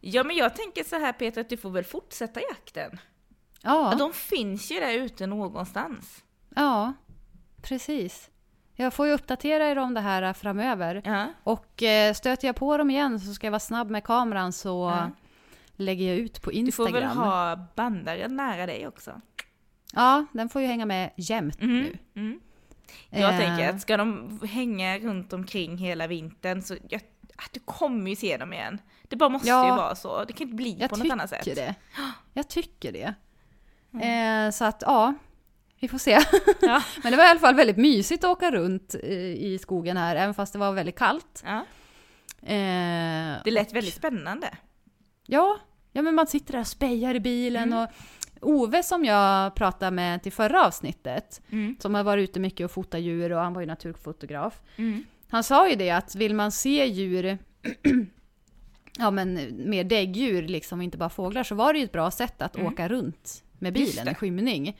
[0.00, 2.98] Ja men jag tänker så här Peter att du får väl fortsätta jakten?
[3.62, 6.24] Ja, De finns ju där ute någonstans.
[6.56, 6.92] ja
[7.62, 8.28] precis.
[8.74, 11.02] Jag får ju uppdatera er om det här framöver.
[11.04, 11.26] Ja.
[11.44, 14.68] Och eh, stöter jag på dem igen så ska jag vara snabb med kameran så
[14.96, 15.10] Ja.
[15.76, 16.92] lägger jag ut på Du Instagram.
[16.94, 19.20] får väl ha bandaren nära dig också?
[19.92, 21.96] Ja, den får ju hänga med jämt nu.
[22.14, 22.40] Mm.
[23.10, 23.38] Jag Eh.
[23.40, 27.00] tänker att ska de hänga runt omkring hela vintern så jag,
[27.36, 28.78] att du kommer ju se dem igen.
[29.08, 29.64] Det bara måste Ja.
[29.68, 30.24] ju vara så.
[30.24, 31.44] Det kan inte bli Jag på något annat sätt.
[31.44, 31.74] tycker det.
[32.32, 33.14] Jag tycker det.
[33.94, 34.46] Mm.
[34.46, 35.14] Eh, så att ja,
[35.80, 36.10] vi får se.
[36.60, 36.82] Ja.
[37.02, 40.34] Men det var i alla fall väldigt mysigt att åka runt i skogen här, även
[40.34, 41.42] fast det var väldigt kallt.
[41.46, 41.64] Ja.
[42.42, 44.48] Eh, Det lät väldigt spännande.
[45.26, 45.58] Ja,
[45.92, 47.88] ja men man sitter där och spejar i bilen och
[48.44, 51.76] Ove som jag pratade med till förra avsnittet, Mm.
[51.80, 54.60] som har varit ute mycket och fotat djur och han var ju naturfotograf.
[54.76, 55.04] Mm.
[55.28, 57.38] Han sa ju det att vill man se djur,
[58.98, 59.34] ja men
[59.70, 62.88] mer däggdjur liksom, inte bara fåglar, så var det ju ett bra sätt att åka
[62.88, 64.76] runt med bilen i skymning.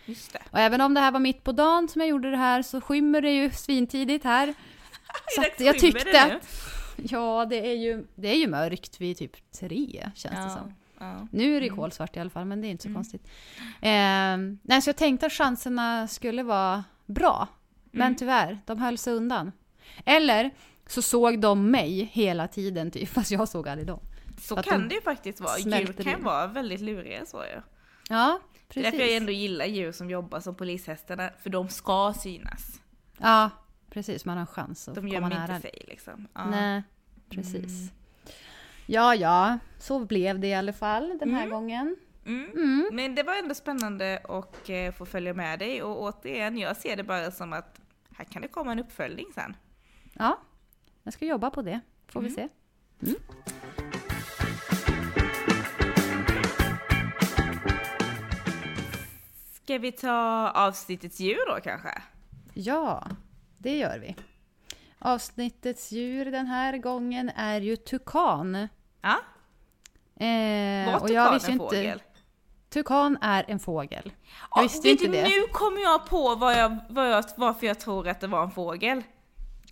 [0.50, 2.80] Och även om det här var mitt på dagen som jag gjorde det här så
[2.80, 4.54] skymmer det ju svintidigt här.
[5.36, 6.62] Så jag tyckte att,
[6.96, 10.74] ja det är ju, det är ju mörkt vid typ tre känns det som.
[10.98, 11.26] ja.
[11.30, 13.28] Nu är det kolsvart i alla fall, men det är inte så konstigt.
[13.80, 17.48] Eh, nej, så jag tänkte att chanserna skulle vara bra.
[17.90, 19.52] Men tyvärr, de höll sig undan.
[20.04, 20.50] Eller
[20.86, 24.00] så såg de mig hela tiden, typ, fast jag såg aldrig dem.
[24.40, 25.58] Så att kan de det ju faktiskt vara.
[25.58, 26.24] Djur kan in.
[26.24, 27.60] vara väldigt luriga så ju.
[28.08, 28.40] Ja,
[28.74, 29.20] Det är därför jag precis.
[29.20, 32.80] ändå gillar djur som jobbar som polishästarna, för de ska synas.
[33.18, 33.50] Ja,
[33.90, 34.24] precis.
[34.24, 35.56] Man har en chans att De komma gömmer nära.
[35.56, 36.28] inte sig liksom.
[36.34, 36.50] Ja.
[36.50, 36.82] Nej,
[37.28, 37.90] precis.
[38.86, 41.50] Ja, ja, så blev det i alla fall den här Mm.
[41.50, 41.96] gången.
[42.26, 42.50] Mm.
[42.50, 42.88] Mm.
[42.92, 46.96] Men det var ändå spännande att eh, få följa med dig och återigen, jag ser
[46.96, 47.80] det bara som att
[48.16, 49.56] här kan det komma en uppföljning sen.
[50.12, 50.38] Ja,
[51.02, 51.80] jag ska jobba på det.
[52.08, 52.48] Får vi se.
[59.64, 62.02] Ska vi ta avsnittets djur då kanske?
[62.54, 63.04] Ja,
[63.58, 64.16] det gör vi.
[64.98, 68.68] Avsnittets djur den här gången är ju tukan.
[69.02, 69.16] Ja,
[70.16, 72.02] Eh, var tukan en inte- fågel?
[72.70, 74.02] Tukan är en fågel.
[74.04, 74.12] Jag
[74.50, 75.22] Ja, visste inte du, det.
[75.22, 78.50] Nu kommer jag på vad jag, vad jag, varför jag tror att det var en
[78.50, 79.02] fågel.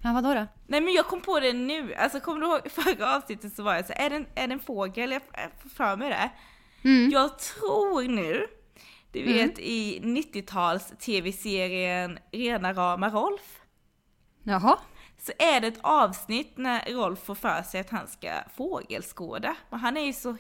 [0.03, 0.47] Ja, vadå då?
[0.67, 3.75] Nej men jag kom på det nu, alltså kommer du ihåg förra avsnittet så var
[3.75, 5.11] jag så är det en, är det en fågel?
[5.13, 5.23] Jag
[5.63, 6.31] får för mig det.
[6.89, 7.11] Mm.
[7.11, 8.47] Jag tror nu,
[9.13, 13.61] du vet i 90-tals tv-serien Rena rama Rolf,
[14.43, 14.79] Jaha.
[15.19, 19.57] så är det ett avsnitt när Rolf får för sig att han ska fågelskåda.
[19.71, 20.37] Men han är ju så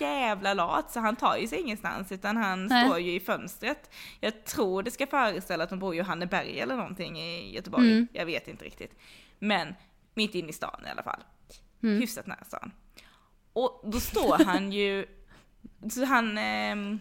[0.00, 2.86] jävla lat så han tar ju sig ingenstans utan han Nej.
[2.86, 3.90] står ju i fönstret.
[4.20, 7.92] Jag tror det ska föreställa att de bor i Johanneberg eller någonting i Göteborg.
[7.92, 8.08] Mm.
[8.12, 8.94] Jag vet inte riktigt.
[9.38, 9.74] Men
[10.14, 11.20] mitt inne i stan i alla fall.
[11.82, 12.00] Mm.
[12.00, 12.72] Hyfsat nära stan.
[13.52, 15.06] Och då står han ju,
[15.90, 16.98] så han, ehm,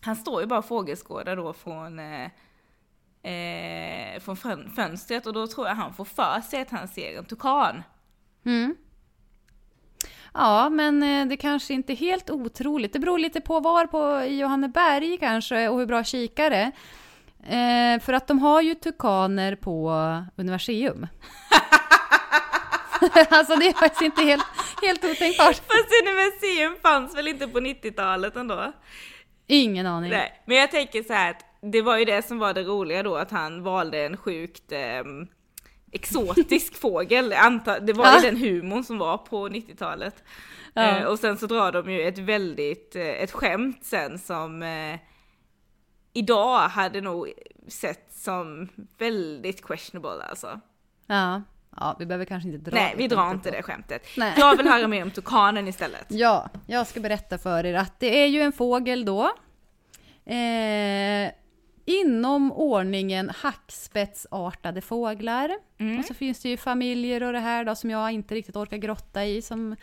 [0.00, 2.24] han står ju bara och fågelskådar då från, eh,
[3.32, 7.18] eh, från fön- fönstret och då tror jag han får för sig att han ser
[7.18, 7.82] en tukan.
[8.46, 8.76] Mm.
[10.34, 12.92] Ja, men eh, det kanske inte är helt otroligt.
[12.92, 16.72] Det beror lite på var på i Johanneberg kanske och hur bra kikare.
[17.46, 19.90] Eh, för att de har ju tukaner på
[20.36, 21.06] Universium.
[23.30, 24.44] alltså det är faktiskt inte helt,
[24.82, 25.56] helt otänkbart.
[25.56, 28.72] Fast Universium fanns väl inte på 90-talet ändå?
[29.50, 30.10] Ingen aning.
[30.10, 33.02] Nej, men jag tänker så här att det var ju det som var det roliga
[33.02, 35.26] då att han valde en sjukt ehm,
[35.92, 37.28] exotisk fågel.
[37.80, 38.16] Det var Ja.
[38.16, 40.24] ju den humorn som var på 90-talet.
[40.74, 40.82] Ja.
[40.98, 44.98] Eh, och sen så drar de ju ett väldigt, eh, ett skämt sen som eh,
[46.12, 47.32] idag hade nog
[47.68, 48.68] sett som
[48.98, 50.60] väldigt questionable alltså.
[51.06, 51.42] Ja.
[51.76, 54.06] Ja, vi behöver kanske inte dra Nej, vi drar inte det skämtet.
[54.16, 54.34] Nej.
[54.36, 56.06] Jag vill höra mer om tukanen istället.
[56.08, 59.30] Ja, jag ska berätta för er att det är ju en fågel då.
[60.24, 61.30] Eh,
[61.84, 65.50] inom ordningen hackspettsartade fåglar.
[65.78, 65.98] Mm.
[65.98, 68.76] Och så finns det ju familjer och det här då som jag inte riktigt orkar
[68.76, 69.76] grotta i som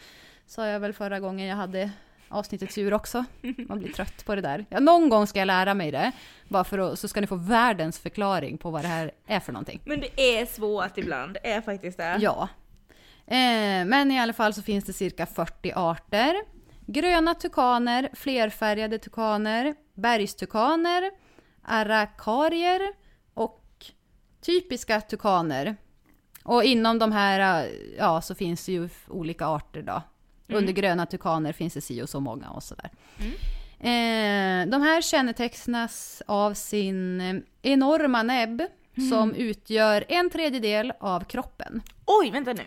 [0.45, 1.91] sa jag väl förra gången jag hade
[2.27, 3.25] avsnittets djur också.
[3.57, 4.65] Man blir trött på det där.
[4.69, 6.11] Ja, någon gång ska jag lära mig det.
[6.49, 9.53] Bara för att, så ska ni få världens förklaring på vad det här är för
[9.53, 9.81] någonting.
[9.85, 12.17] Men det är svårt ibland, det är faktiskt det.
[12.19, 12.49] Ja.
[13.27, 16.35] Eh, men i alla fall så finns det cirka 40 arter.
[16.87, 21.11] Gröna tukaner, flerfärgade tukaner, bergstukaner,
[21.63, 22.93] arrakarier
[23.33, 23.85] och
[24.41, 25.75] typiska tukaner.
[26.43, 30.01] Och inom de här eh, ja, så finns det ju olika arter då.
[30.47, 32.89] Under gröna tukaner finns det si och så många och sådär.
[33.79, 38.63] Eh, de här kännetecknas av sin eh, enorma näbb
[39.09, 41.81] som utgör en tredjedel av kroppen.
[42.05, 42.63] Oj, vänta nu.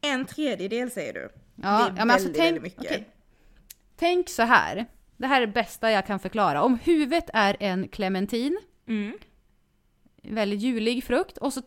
[0.00, 1.28] En tredjedel säger du.
[1.62, 3.08] Ja, ja, men alltså tänk, okej.
[3.96, 4.86] tänk så här.
[5.16, 6.62] Det här är det bästa jag kan förklara.
[6.62, 9.18] Om huvudet är en clementin, Mm.
[10.22, 11.62] väldigt julig frukt, och så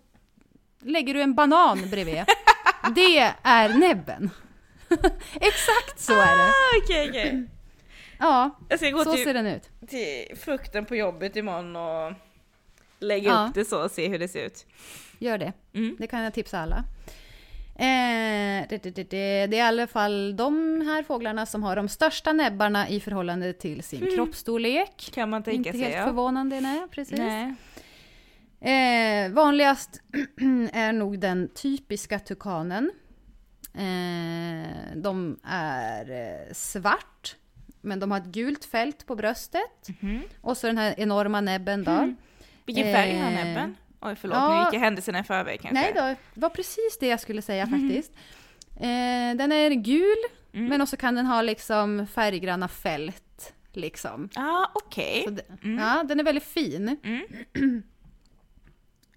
[0.81, 2.23] lägger du en banan bredvid.
[2.95, 4.29] det är näbben.
[5.41, 6.43] Exakt så är det.
[6.43, 7.43] Ah, Okej, okej.
[8.19, 9.69] Ja, Jag ska gå så till, ser den ut.
[9.87, 12.13] till frukten på jobbet imorgon och
[12.99, 13.45] lägga Ja.
[13.49, 14.65] upp det så och se hur det ser ut.
[15.19, 15.53] Gör det.
[15.73, 15.95] Mm.
[15.99, 16.83] Det kan jag tipsa alla.
[17.75, 21.89] Eh, det, det, det, det, är i alla fall de här fåglarna som har de
[21.89, 25.09] största näbbarna i förhållande till sin kroppsstorlek.
[25.13, 25.81] Kan man tänka Inte sig.
[25.81, 26.05] helt ja.
[26.05, 27.19] förvånande, nej precis.
[27.19, 27.53] Nej.
[28.61, 30.01] Eh, vanligast
[30.73, 32.91] är nog den typiska tukanen.
[33.73, 37.35] Eh, de är eh, svart,
[37.81, 39.89] men de har ett gult fält på bröstet.
[40.01, 40.21] Mhm.
[40.41, 42.13] Och så den här enorma näbben då.
[42.65, 43.75] Vilken färg har Eh, näbben?
[44.01, 44.57] Oj förlåt, ja.
[44.59, 45.81] nu gick jag händelserna i förväg kanske.
[45.81, 46.01] Nej då,
[46.33, 48.11] det var precis det jag skulle säga faktiskt.
[48.75, 50.17] Eh, den är gul,
[50.53, 50.65] Mm.
[50.65, 53.53] men också kan den ha liksom färggranna fält.
[53.71, 54.29] Liksom.
[54.35, 55.25] ah, okej.
[55.29, 55.79] Det, Mm.
[55.83, 56.97] Ja, den är väldigt fin.
[57.03, 57.83] Mm.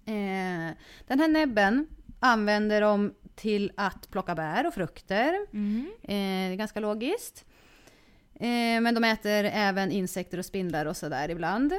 [0.05, 0.73] Eh,
[1.07, 1.87] den här näbben
[2.19, 5.33] använder de till att plocka bär och frukter.
[5.53, 5.91] Mm.
[6.03, 6.07] Eh,
[6.47, 7.45] det är ganska logiskt.
[8.35, 11.73] Eh, men de äter även insekter och spindlar och sådär ibland.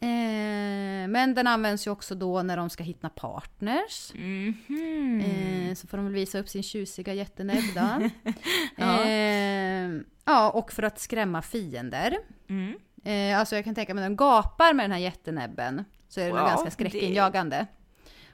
[0.00, 4.12] Eh, men den används ju också då när de ska hitta partners.
[4.14, 5.20] Mhm.
[5.20, 8.08] Eh, så får de väl visa upp sin tjusiga jättenäbb då.
[8.76, 9.04] Ja.
[9.04, 9.90] eh,
[10.24, 12.16] ja, och för att skrämma fiender.
[12.48, 12.74] Mm.
[13.04, 16.24] Eh, alltså jag kan tänka mig när de gapar med den här jättenäbben så är
[16.24, 17.66] det Wow, ganska skräckinjagande.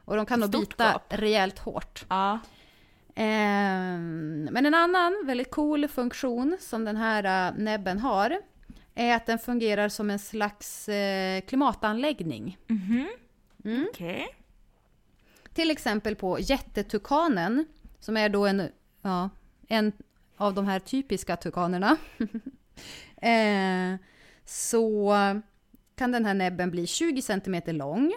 [0.05, 1.03] Och de kan nog bita gap.
[1.09, 2.05] rejält hårt.
[2.09, 2.39] Ja.
[3.21, 8.39] Ehm, men en annan väldigt cool funktion som den här äh, näbben har
[8.95, 12.59] är att den fungerar som en slags eh, klimatanläggning.
[12.66, 13.09] Mhm.
[13.64, 13.87] Mm.
[13.91, 14.27] Okej.
[15.53, 17.66] Till exempel på jättetukanen
[18.01, 18.69] som är då en,
[19.03, 19.31] ja,
[19.69, 19.93] en
[20.37, 21.97] av de här typiska tukanerna.
[23.16, 24.01] eh,
[24.45, 25.14] så
[25.95, 28.12] kan den här näbben bli 20 cm lång.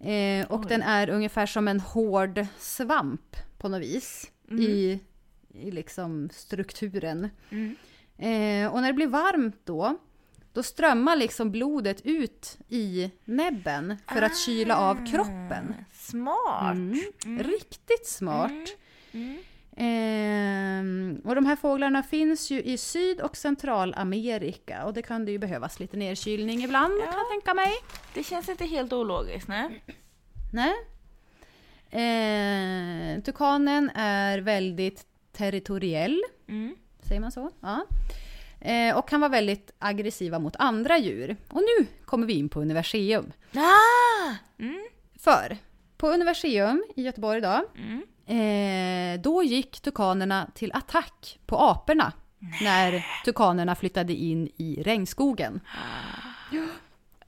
[0.00, 0.66] Eh, och Oj.
[0.68, 4.30] den är ungefär som en hård svamp på något vis.
[4.50, 5.00] I,
[5.54, 7.28] I liksom strukturen.
[7.50, 7.76] Mm.
[8.18, 9.98] Eh, och när det blir varmt då,
[10.52, 15.74] då strömmar liksom blodet ut i näbben för att kyla av kroppen.
[15.80, 16.74] Ah, Smart.
[16.74, 17.38] Mm.
[17.38, 18.76] Riktigt smart.
[19.12, 19.38] Mm.
[19.76, 25.32] Ehm, och de här fåglarna finns ju i Syd och Centralamerika och det kan det
[25.32, 27.04] ju behövas lite nerkylning ibland Ja.
[27.06, 27.72] kan jag tänka mig.
[28.14, 29.84] Det känns inte helt ologiskt, nej.
[30.52, 30.74] Nej.
[31.90, 36.76] Ehm, tukanen är väldigt territoriell, Mm.
[37.02, 37.50] säger man så?
[37.60, 37.86] Ja.
[38.60, 41.36] Ehm, och kan vara väldigt aggressiva mot andra djur.
[41.48, 43.32] Och nu kommer vi in på Universium.
[43.54, 44.34] Ah!
[44.58, 44.84] Mm.
[45.18, 45.56] För
[45.96, 48.02] på Universium i Göteborg då, Mm.
[48.26, 52.12] Eh, då gick tukanerna till attack på aporna
[52.62, 55.60] när tukanerna flyttade in i regnskogen.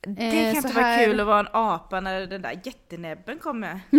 [0.06, 3.38] Det Eh, kan så inte vara kul att vara en apa när den där jättenäbben
[3.38, 3.80] kommer.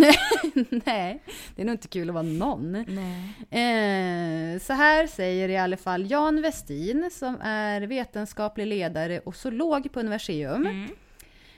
[0.86, 1.22] Nej,
[1.56, 2.72] det är nog inte kul att vara någon.
[2.72, 4.54] Nej.
[4.54, 9.92] Eh, så här säger i alla fall Jan Westin som är vetenskaplig ledare och zoolog
[9.92, 10.66] på Universium.
[10.66, 10.88] Mm.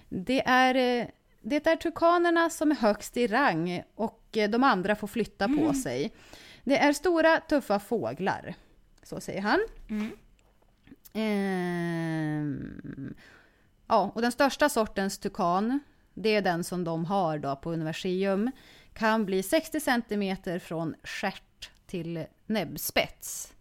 [0.08, 1.06] Det är, eh,
[1.42, 5.74] det är tukanerna som är högst i rang och eh, de andra får flytta på
[5.74, 6.12] sig.
[6.64, 8.54] Det är stora tuffa fåglar.
[9.02, 9.60] Så säger han.
[9.90, 10.10] Mm.
[11.12, 13.14] Ehm,
[13.86, 15.80] ja, och den största sortens tukan,
[16.14, 18.50] det är den som de har då på Universium,
[18.92, 23.52] kan bli 60 centimeter från stjärt till näbbspets.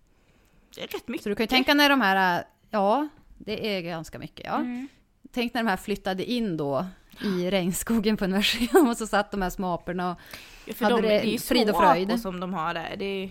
[0.76, 1.24] Det är rätt mycket.
[1.24, 3.08] Så du kan ju tänka när de här, ja,
[3.38, 4.56] det är ganska mycket ja.
[4.56, 4.88] Mm.
[5.32, 6.86] Tänk när de här flyttade in då
[7.24, 10.18] i regnskogen på universitetet och så satt de här små aporna och,
[10.66, 12.10] Ja, hade de, det det är frid och fröjd.
[12.10, 12.96] apor som de har där.
[12.98, 13.30] Det är,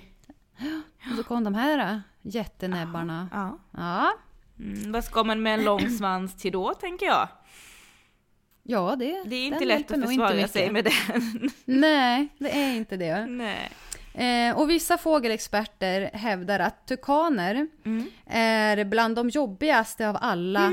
[1.11, 3.29] och så kom de här äh, jättenäbbarna.
[3.33, 3.59] ja.
[3.71, 4.13] Ja,
[4.59, 7.29] Mm, vad ska man med en lång svans till då, tänker jag?
[8.63, 11.51] ja det, Det är inte lätt att försvara sig med den.
[11.65, 13.27] Nej, det är inte det.
[13.27, 13.71] Nej.
[14.15, 18.07] Eh, och vissa fågelexperter hävdar att tukaner Mm.
[18.27, 20.73] är bland de jobbigaste av alla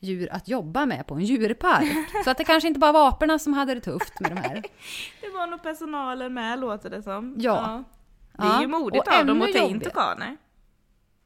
[0.00, 1.92] djur att jobba med på en djurpark.
[2.24, 4.54] Så att det kanske inte bara var aporna som hade det tufft med de här.
[5.20, 7.34] Det var nog personalen med, låter det som.
[7.38, 7.84] Ja.
[8.32, 10.36] Det är Ja, ju modigt och av dem att ta in tukaner.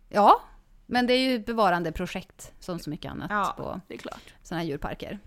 [0.08, 0.40] Ja,
[0.90, 3.80] men det är ju ett bevarandeprojekt som så mycket annat Ja, på
[4.42, 5.18] sådana här djurparker.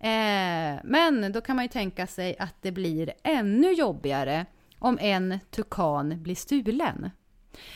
[0.00, 4.46] Eh, men då kan man ju tänka sig att det blir ännu jobbigare
[4.78, 7.10] om en tukan blir stulen.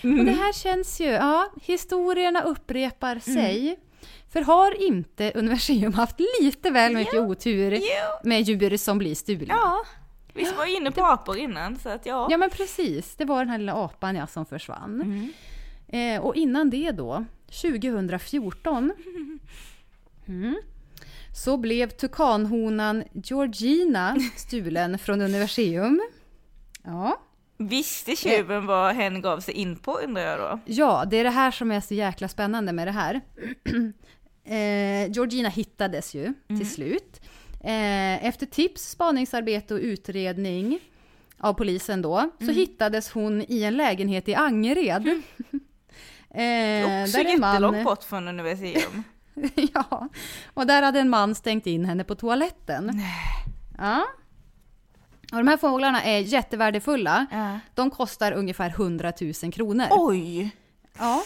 [0.02, 3.78] Och det här känns ju, ja, historierna upprepar sig.
[4.32, 8.28] För har inte Universium haft lite väl mycket otur Jo.
[8.28, 9.54] med djur som blir stulna?
[9.54, 9.84] Ja,
[10.34, 12.26] vi var inne på apor innan så att ja.
[12.30, 15.00] Ja men precis, det var den här lilla apan ja, som försvann.
[15.02, 15.32] Mm.
[15.92, 18.92] Eh, och innan det då, 2014,
[20.26, 20.56] mm,
[21.34, 26.02] så blev tukanhonan Georgina stulen från Universium.
[26.82, 27.20] Ja.
[27.56, 30.58] Visste tjuven vad hen gav sig in på undrar jag då?
[30.64, 33.20] ja, det är det här som är så jäkla spännande med det här.
[34.44, 37.20] eh, Georgina hittades ju till slut.
[37.60, 40.78] Eh, efter tips, spaningsarbete och utredning
[41.38, 45.22] av polisen då, så hittades hon i en lägenhet i Angered.
[46.34, 49.02] eh, Också där en man- jättelångt bort från universium.
[49.74, 50.08] ja,
[50.54, 53.02] och där hade en man stängt in henne på toaletten.
[53.78, 54.04] Ja.
[55.32, 57.26] Och de här fåglarna är jättevärdefulla.
[57.30, 57.58] Ja.
[57.74, 59.12] De kostar ungefär 100
[59.42, 59.86] 000 kronor.
[59.90, 60.50] Oj!
[60.98, 61.22] Ja.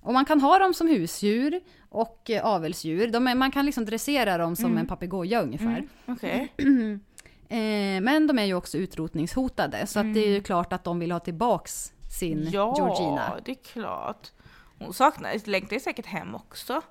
[0.00, 3.08] Och man kan ha dem som husdjur och eh, avelsdjur.
[3.08, 5.88] De är, man kan liksom dressera dem som en papegoja ungefär.
[6.06, 6.52] Okej.
[7.48, 10.98] Eh, men de är ju också utrotningshotade så att det är ju klart att de
[10.98, 13.40] vill ha tillbaks sin Ja, Georgina.
[13.44, 14.30] det är klart.
[14.78, 16.82] Hon saknar, längtar säkert hem också.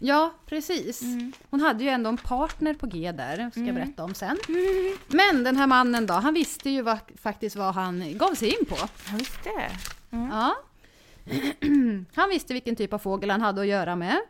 [0.00, 1.02] Ja, precis.
[1.50, 4.38] Hon hade ju ändå en partner på G där, ska jag berätta om sen.
[5.08, 8.66] Men den här mannen då, han visste ju vad, faktiskt vad han gav sig in
[8.68, 8.76] på.
[8.78, 9.70] Ja, visst det.
[10.10, 10.54] Ja.
[12.14, 14.20] Han visste vilken typ av fågel han hade att göra med.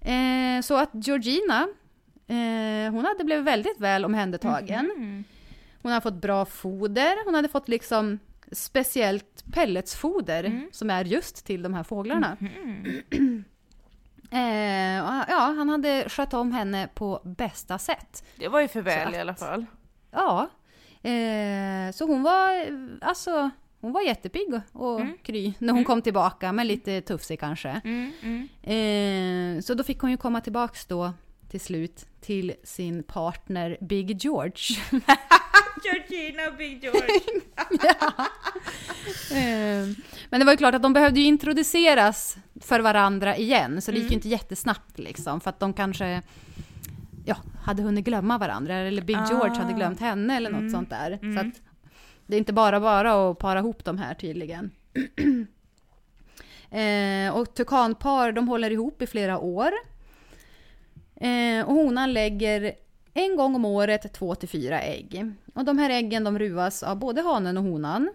[0.00, 1.68] Eh, så att Georgina,
[2.26, 4.90] eh, hon hade blivit väldigt väl omhändertagen.
[4.96, 5.24] Mm.
[5.82, 8.18] Hon hade fått bra foder, hon hade fått liksom
[8.52, 12.36] speciellt pelletsfoder som är just till de här fåglarna.
[14.32, 18.24] Eh, och, ja, han hade skött om henne på bästa sätt.
[18.36, 19.66] Det var ju för väl att- i alla fall.
[20.10, 20.48] Ja,
[21.10, 22.66] eh, så hon var
[23.00, 27.80] alltså hon var jättepigg och kry när hon kom tillbaka, men lite tuffsig kanske.
[27.84, 29.56] Mm, mm.
[29.56, 31.12] Eh, så då fick hon ju komma tillbaks då
[31.50, 34.76] till slut till sin partner Big George.
[35.84, 37.20] Georgina Big George.
[39.32, 39.88] Eh,
[40.30, 43.98] Men det var ju klart att de behövde ju introduceras för varandra igen, så det
[43.98, 46.22] gick ju inte jättesnabbt liksom, för att de kanske
[47.24, 49.76] ja, hade hunnit glömma varandra, eller Big George hade Ah.
[49.76, 51.18] glömt henne eller något sånt där.
[51.34, 51.54] Så att
[52.26, 54.70] det är inte bara bara att para ihop de här tydligen.
[56.70, 59.70] eh, och tukanpar, de håller ihop i flera år.
[61.20, 62.72] Eh, och honan lägger
[63.14, 65.32] en gång om året två till fyra ägg.
[65.54, 68.10] Och de här äggen de ruvas av både hanen och honan.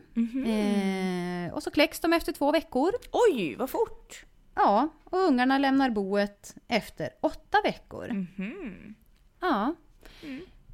[0.46, 2.91] Eh, och så kläcks de efter två veckor.
[3.12, 4.26] Oj, vad fort!
[4.56, 8.08] Ja, och ungarna lämnar boet efter åtta veckor.
[8.14, 8.96] Mhm.
[9.41, 9.76] Ja.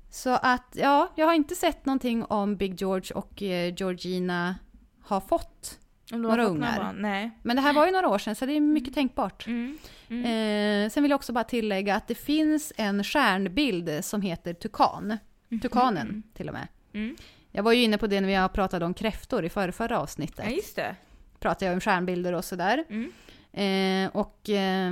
[0.09, 4.55] Så att, ja, jag har inte sett någonting om Big George och eh, Georgina
[5.03, 5.79] har fått.
[6.11, 6.77] Om du Några ungar.
[6.77, 6.95] barn?
[6.99, 7.31] Nej.
[7.41, 9.47] Men det här var ju några år sedan så det är mycket tänkbart.
[9.47, 9.77] Mm.
[10.09, 15.17] Eh, sen vill jag också bara tillägga att det finns en stjärnbild som heter Tukan.
[15.61, 16.67] Tukanen till och med.
[16.93, 17.15] Mm.
[17.51, 20.45] Jag var ju inne på det när vi pratade om kräftor i förra, förra avsnittet.
[20.47, 20.95] Ja, just det.
[21.39, 22.83] Pratade jag om stjärnbilder och sådär.
[22.89, 23.11] Mm.
[23.53, 24.91] Eh, och eh,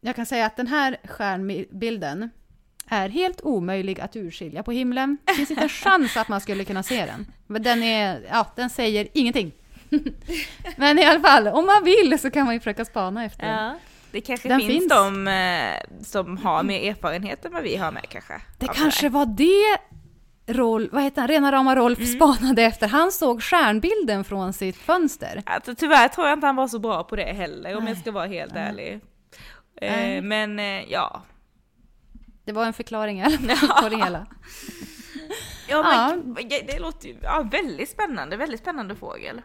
[0.00, 2.30] jag kan säga att den här stjärnbilden
[2.86, 5.18] är helt omöjlig att urskilja på himlen.
[5.24, 7.26] Det finns inte en chans att man skulle kunna se den.
[7.46, 9.52] Men den, är, ja, den säger ingenting.
[10.76, 13.64] Men i alla fall, om man vill så kan man ju försöka spana efter den.
[13.64, 13.78] Ja.
[14.12, 14.88] Det kanske Den finns, finns.
[14.88, 18.40] de eh, som har mer erfarenhet än vad vi har med kanske.
[18.58, 19.78] Det kanske var det
[20.52, 22.10] Roll, vad heter han, rena rama Rolf Mm.
[22.10, 22.88] spanade efter.
[22.88, 25.42] Han såg stjärnbilden från sitt fönster.
[25.46, 27.92] Alltså, tyvärr tror jag inte han var så bra på det heller om Nej.
[27.92, 29.00] jag ska vara helt ärlig.
[29.80, 30.16] Nej.
[30.16, 31.22] Eh, men eh, ja,
[32.44, 33.24] Det var en förklaring
[33.82, 34.26] på det hela.
[35.68, 35.82] Ja,
[36.24, 39.42] men det, det låter ju ja, väldigt spännande, väldigt spännande fågel.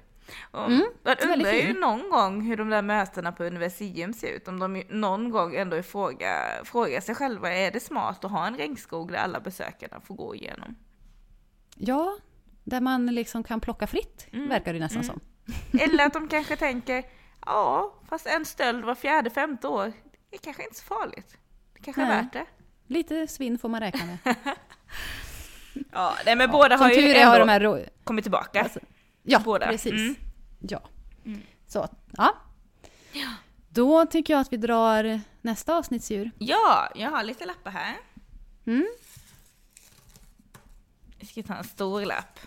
[0.52, 1.76] Och Mm, man undrar ju fin.
[1.80, 5.84] någon gång hur de där mötena på Universium ser ut, om de någon gång ändå
[5.84, 10.16] frågar, frågar sig själva, är det smart att ha en regnskog där alla besökarna får
[10.16, 10.76] gå igenom?
[11.76, 12.18] Ja,
[12.64, 15.20] där man liksom kan plocka fritt, verkar det nästan som.
[15.80, 17.04] Eller att de kanske tänker,
[17.46, 19.94] ja, fast en stöld var fjärde, femte år,
[20.30, 21.38] det är kanske inte så farligt.
[21.74, 22.16] Det kanske är Nej.
[22.24, 22.46] värt det.
[22.88, 24.36] Lite svinn får man räkna med.
[25.92, 27.90] Ja, nej, men båda har ju är ändå har de här...
[28.04, 28.62] kommit tillbaka.
[28.62, 28.80] Alltså,
[29.28, 29.68] Ja, Båda.
[29.68, 29.92] precis.
[29.92, 30.16] Mm.
[30.60, 30.82] Ja.
[31.68, 32.36] Så, ja.
[33.70, 36.32] Då tycker jag att vi drar nästa avsnittsdjur.
[36.40, 37.96] Ja, jag har lite lappar här.
[38.66, 38.88] Mm.
[41.20, 42.40] Jag ska ta en stor lapp.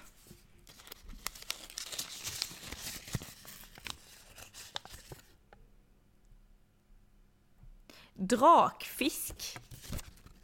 [8.14, 9.59] Drakfisk.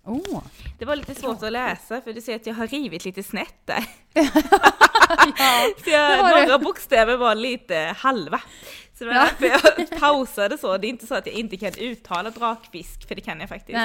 [0.03, 0.43] Oh.
[0.79, 3.57] Det var lite svårt att läsa för du ser att jag har rivit lite snett
[3.65, 3.85] där.
[5.85, 8.41] Så jag, det några bokstäver var lite halva.
[8.99, 9.29] Så det var Ja.
[9.39, 10.79] därför jag pausade så.
[10.79, 13.79] Det är inte så att jag inte kan uttala drakfisk, för det kan jag faktiskt.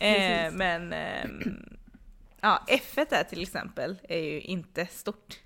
[0.00, 1.68] Eh, men ehm,
[2.40, 5.38] ja, F där till exempel är ju inte stort.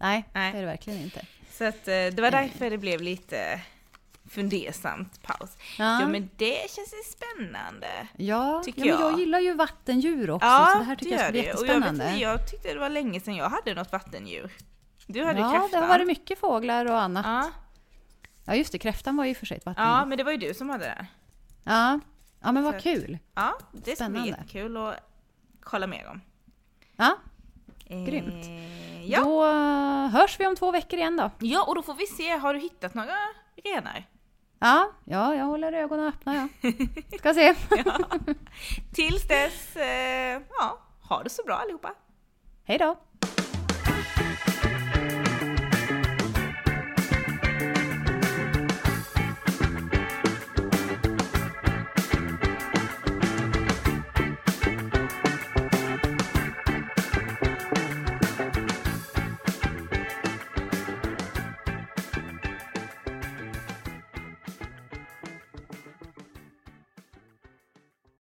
[0.00, 0.52] Nej, Nej.
[0.52, 1.26] det är det verkligen inte.
[1.52, 3.60] Så att, eh, det var därför det blev lite
[4.32, 5.56] fundersamt paus.
[5.78, 5.98] Ja.
[6.02, 7.88] Jo men det känns ju spännande.
[8.16, 11.20] Ja, Tycker ja men jag gillar ju vattendjur också, Ja, så det här tycker jag
[11.22, 11.40] ska bli.
[11.40, 12.16] Och jag, vet, jättespännande.
[12.16, 14.52] jag tyckte det var länge sedan jag hade något vattendjur.
[15.06, 15.70] Du hade ja, kräftan.
[15.70, 17.26] det har varit mycket fåglar och annat.
[17.26, 17.50] Ja,
[18.44, 18.54] Ja.
[18.54, 19.92] just det, kräftan var ju för sig ett vattendjur.
[19.92, 20.04] ja, Ja.
[20.04, 21.06] men det var ju du som hade det.
[21.64, 22.00] ja.
[22.40, 23.18] men vad Så- kul.
[23.34, 24.96] Ja, det ska bli jättekul att
[25.60, 26.20] kolla mer om.
[26.96, 27.16] Ja,
[27.86, 28.46] Eh, Grymt.
[29.04, 29.20] Ja.
[29.24, 31.30] då eh, hörs vi om två veckor igen då.
[31.38, 33.14] ja, och då får vi se, har du hittat några
[33.64, 34.04] renar?
[34.62, 36.70] Ja, ja jag håller ögonen öppna ja.
[37.18, 37.54] Ska se.
[37.84, 37.98] Ja.
[38.94, 41.94] Tills dess, eh, ja, ha det så bra allihopa.
[42.64, 42.96] Hej då.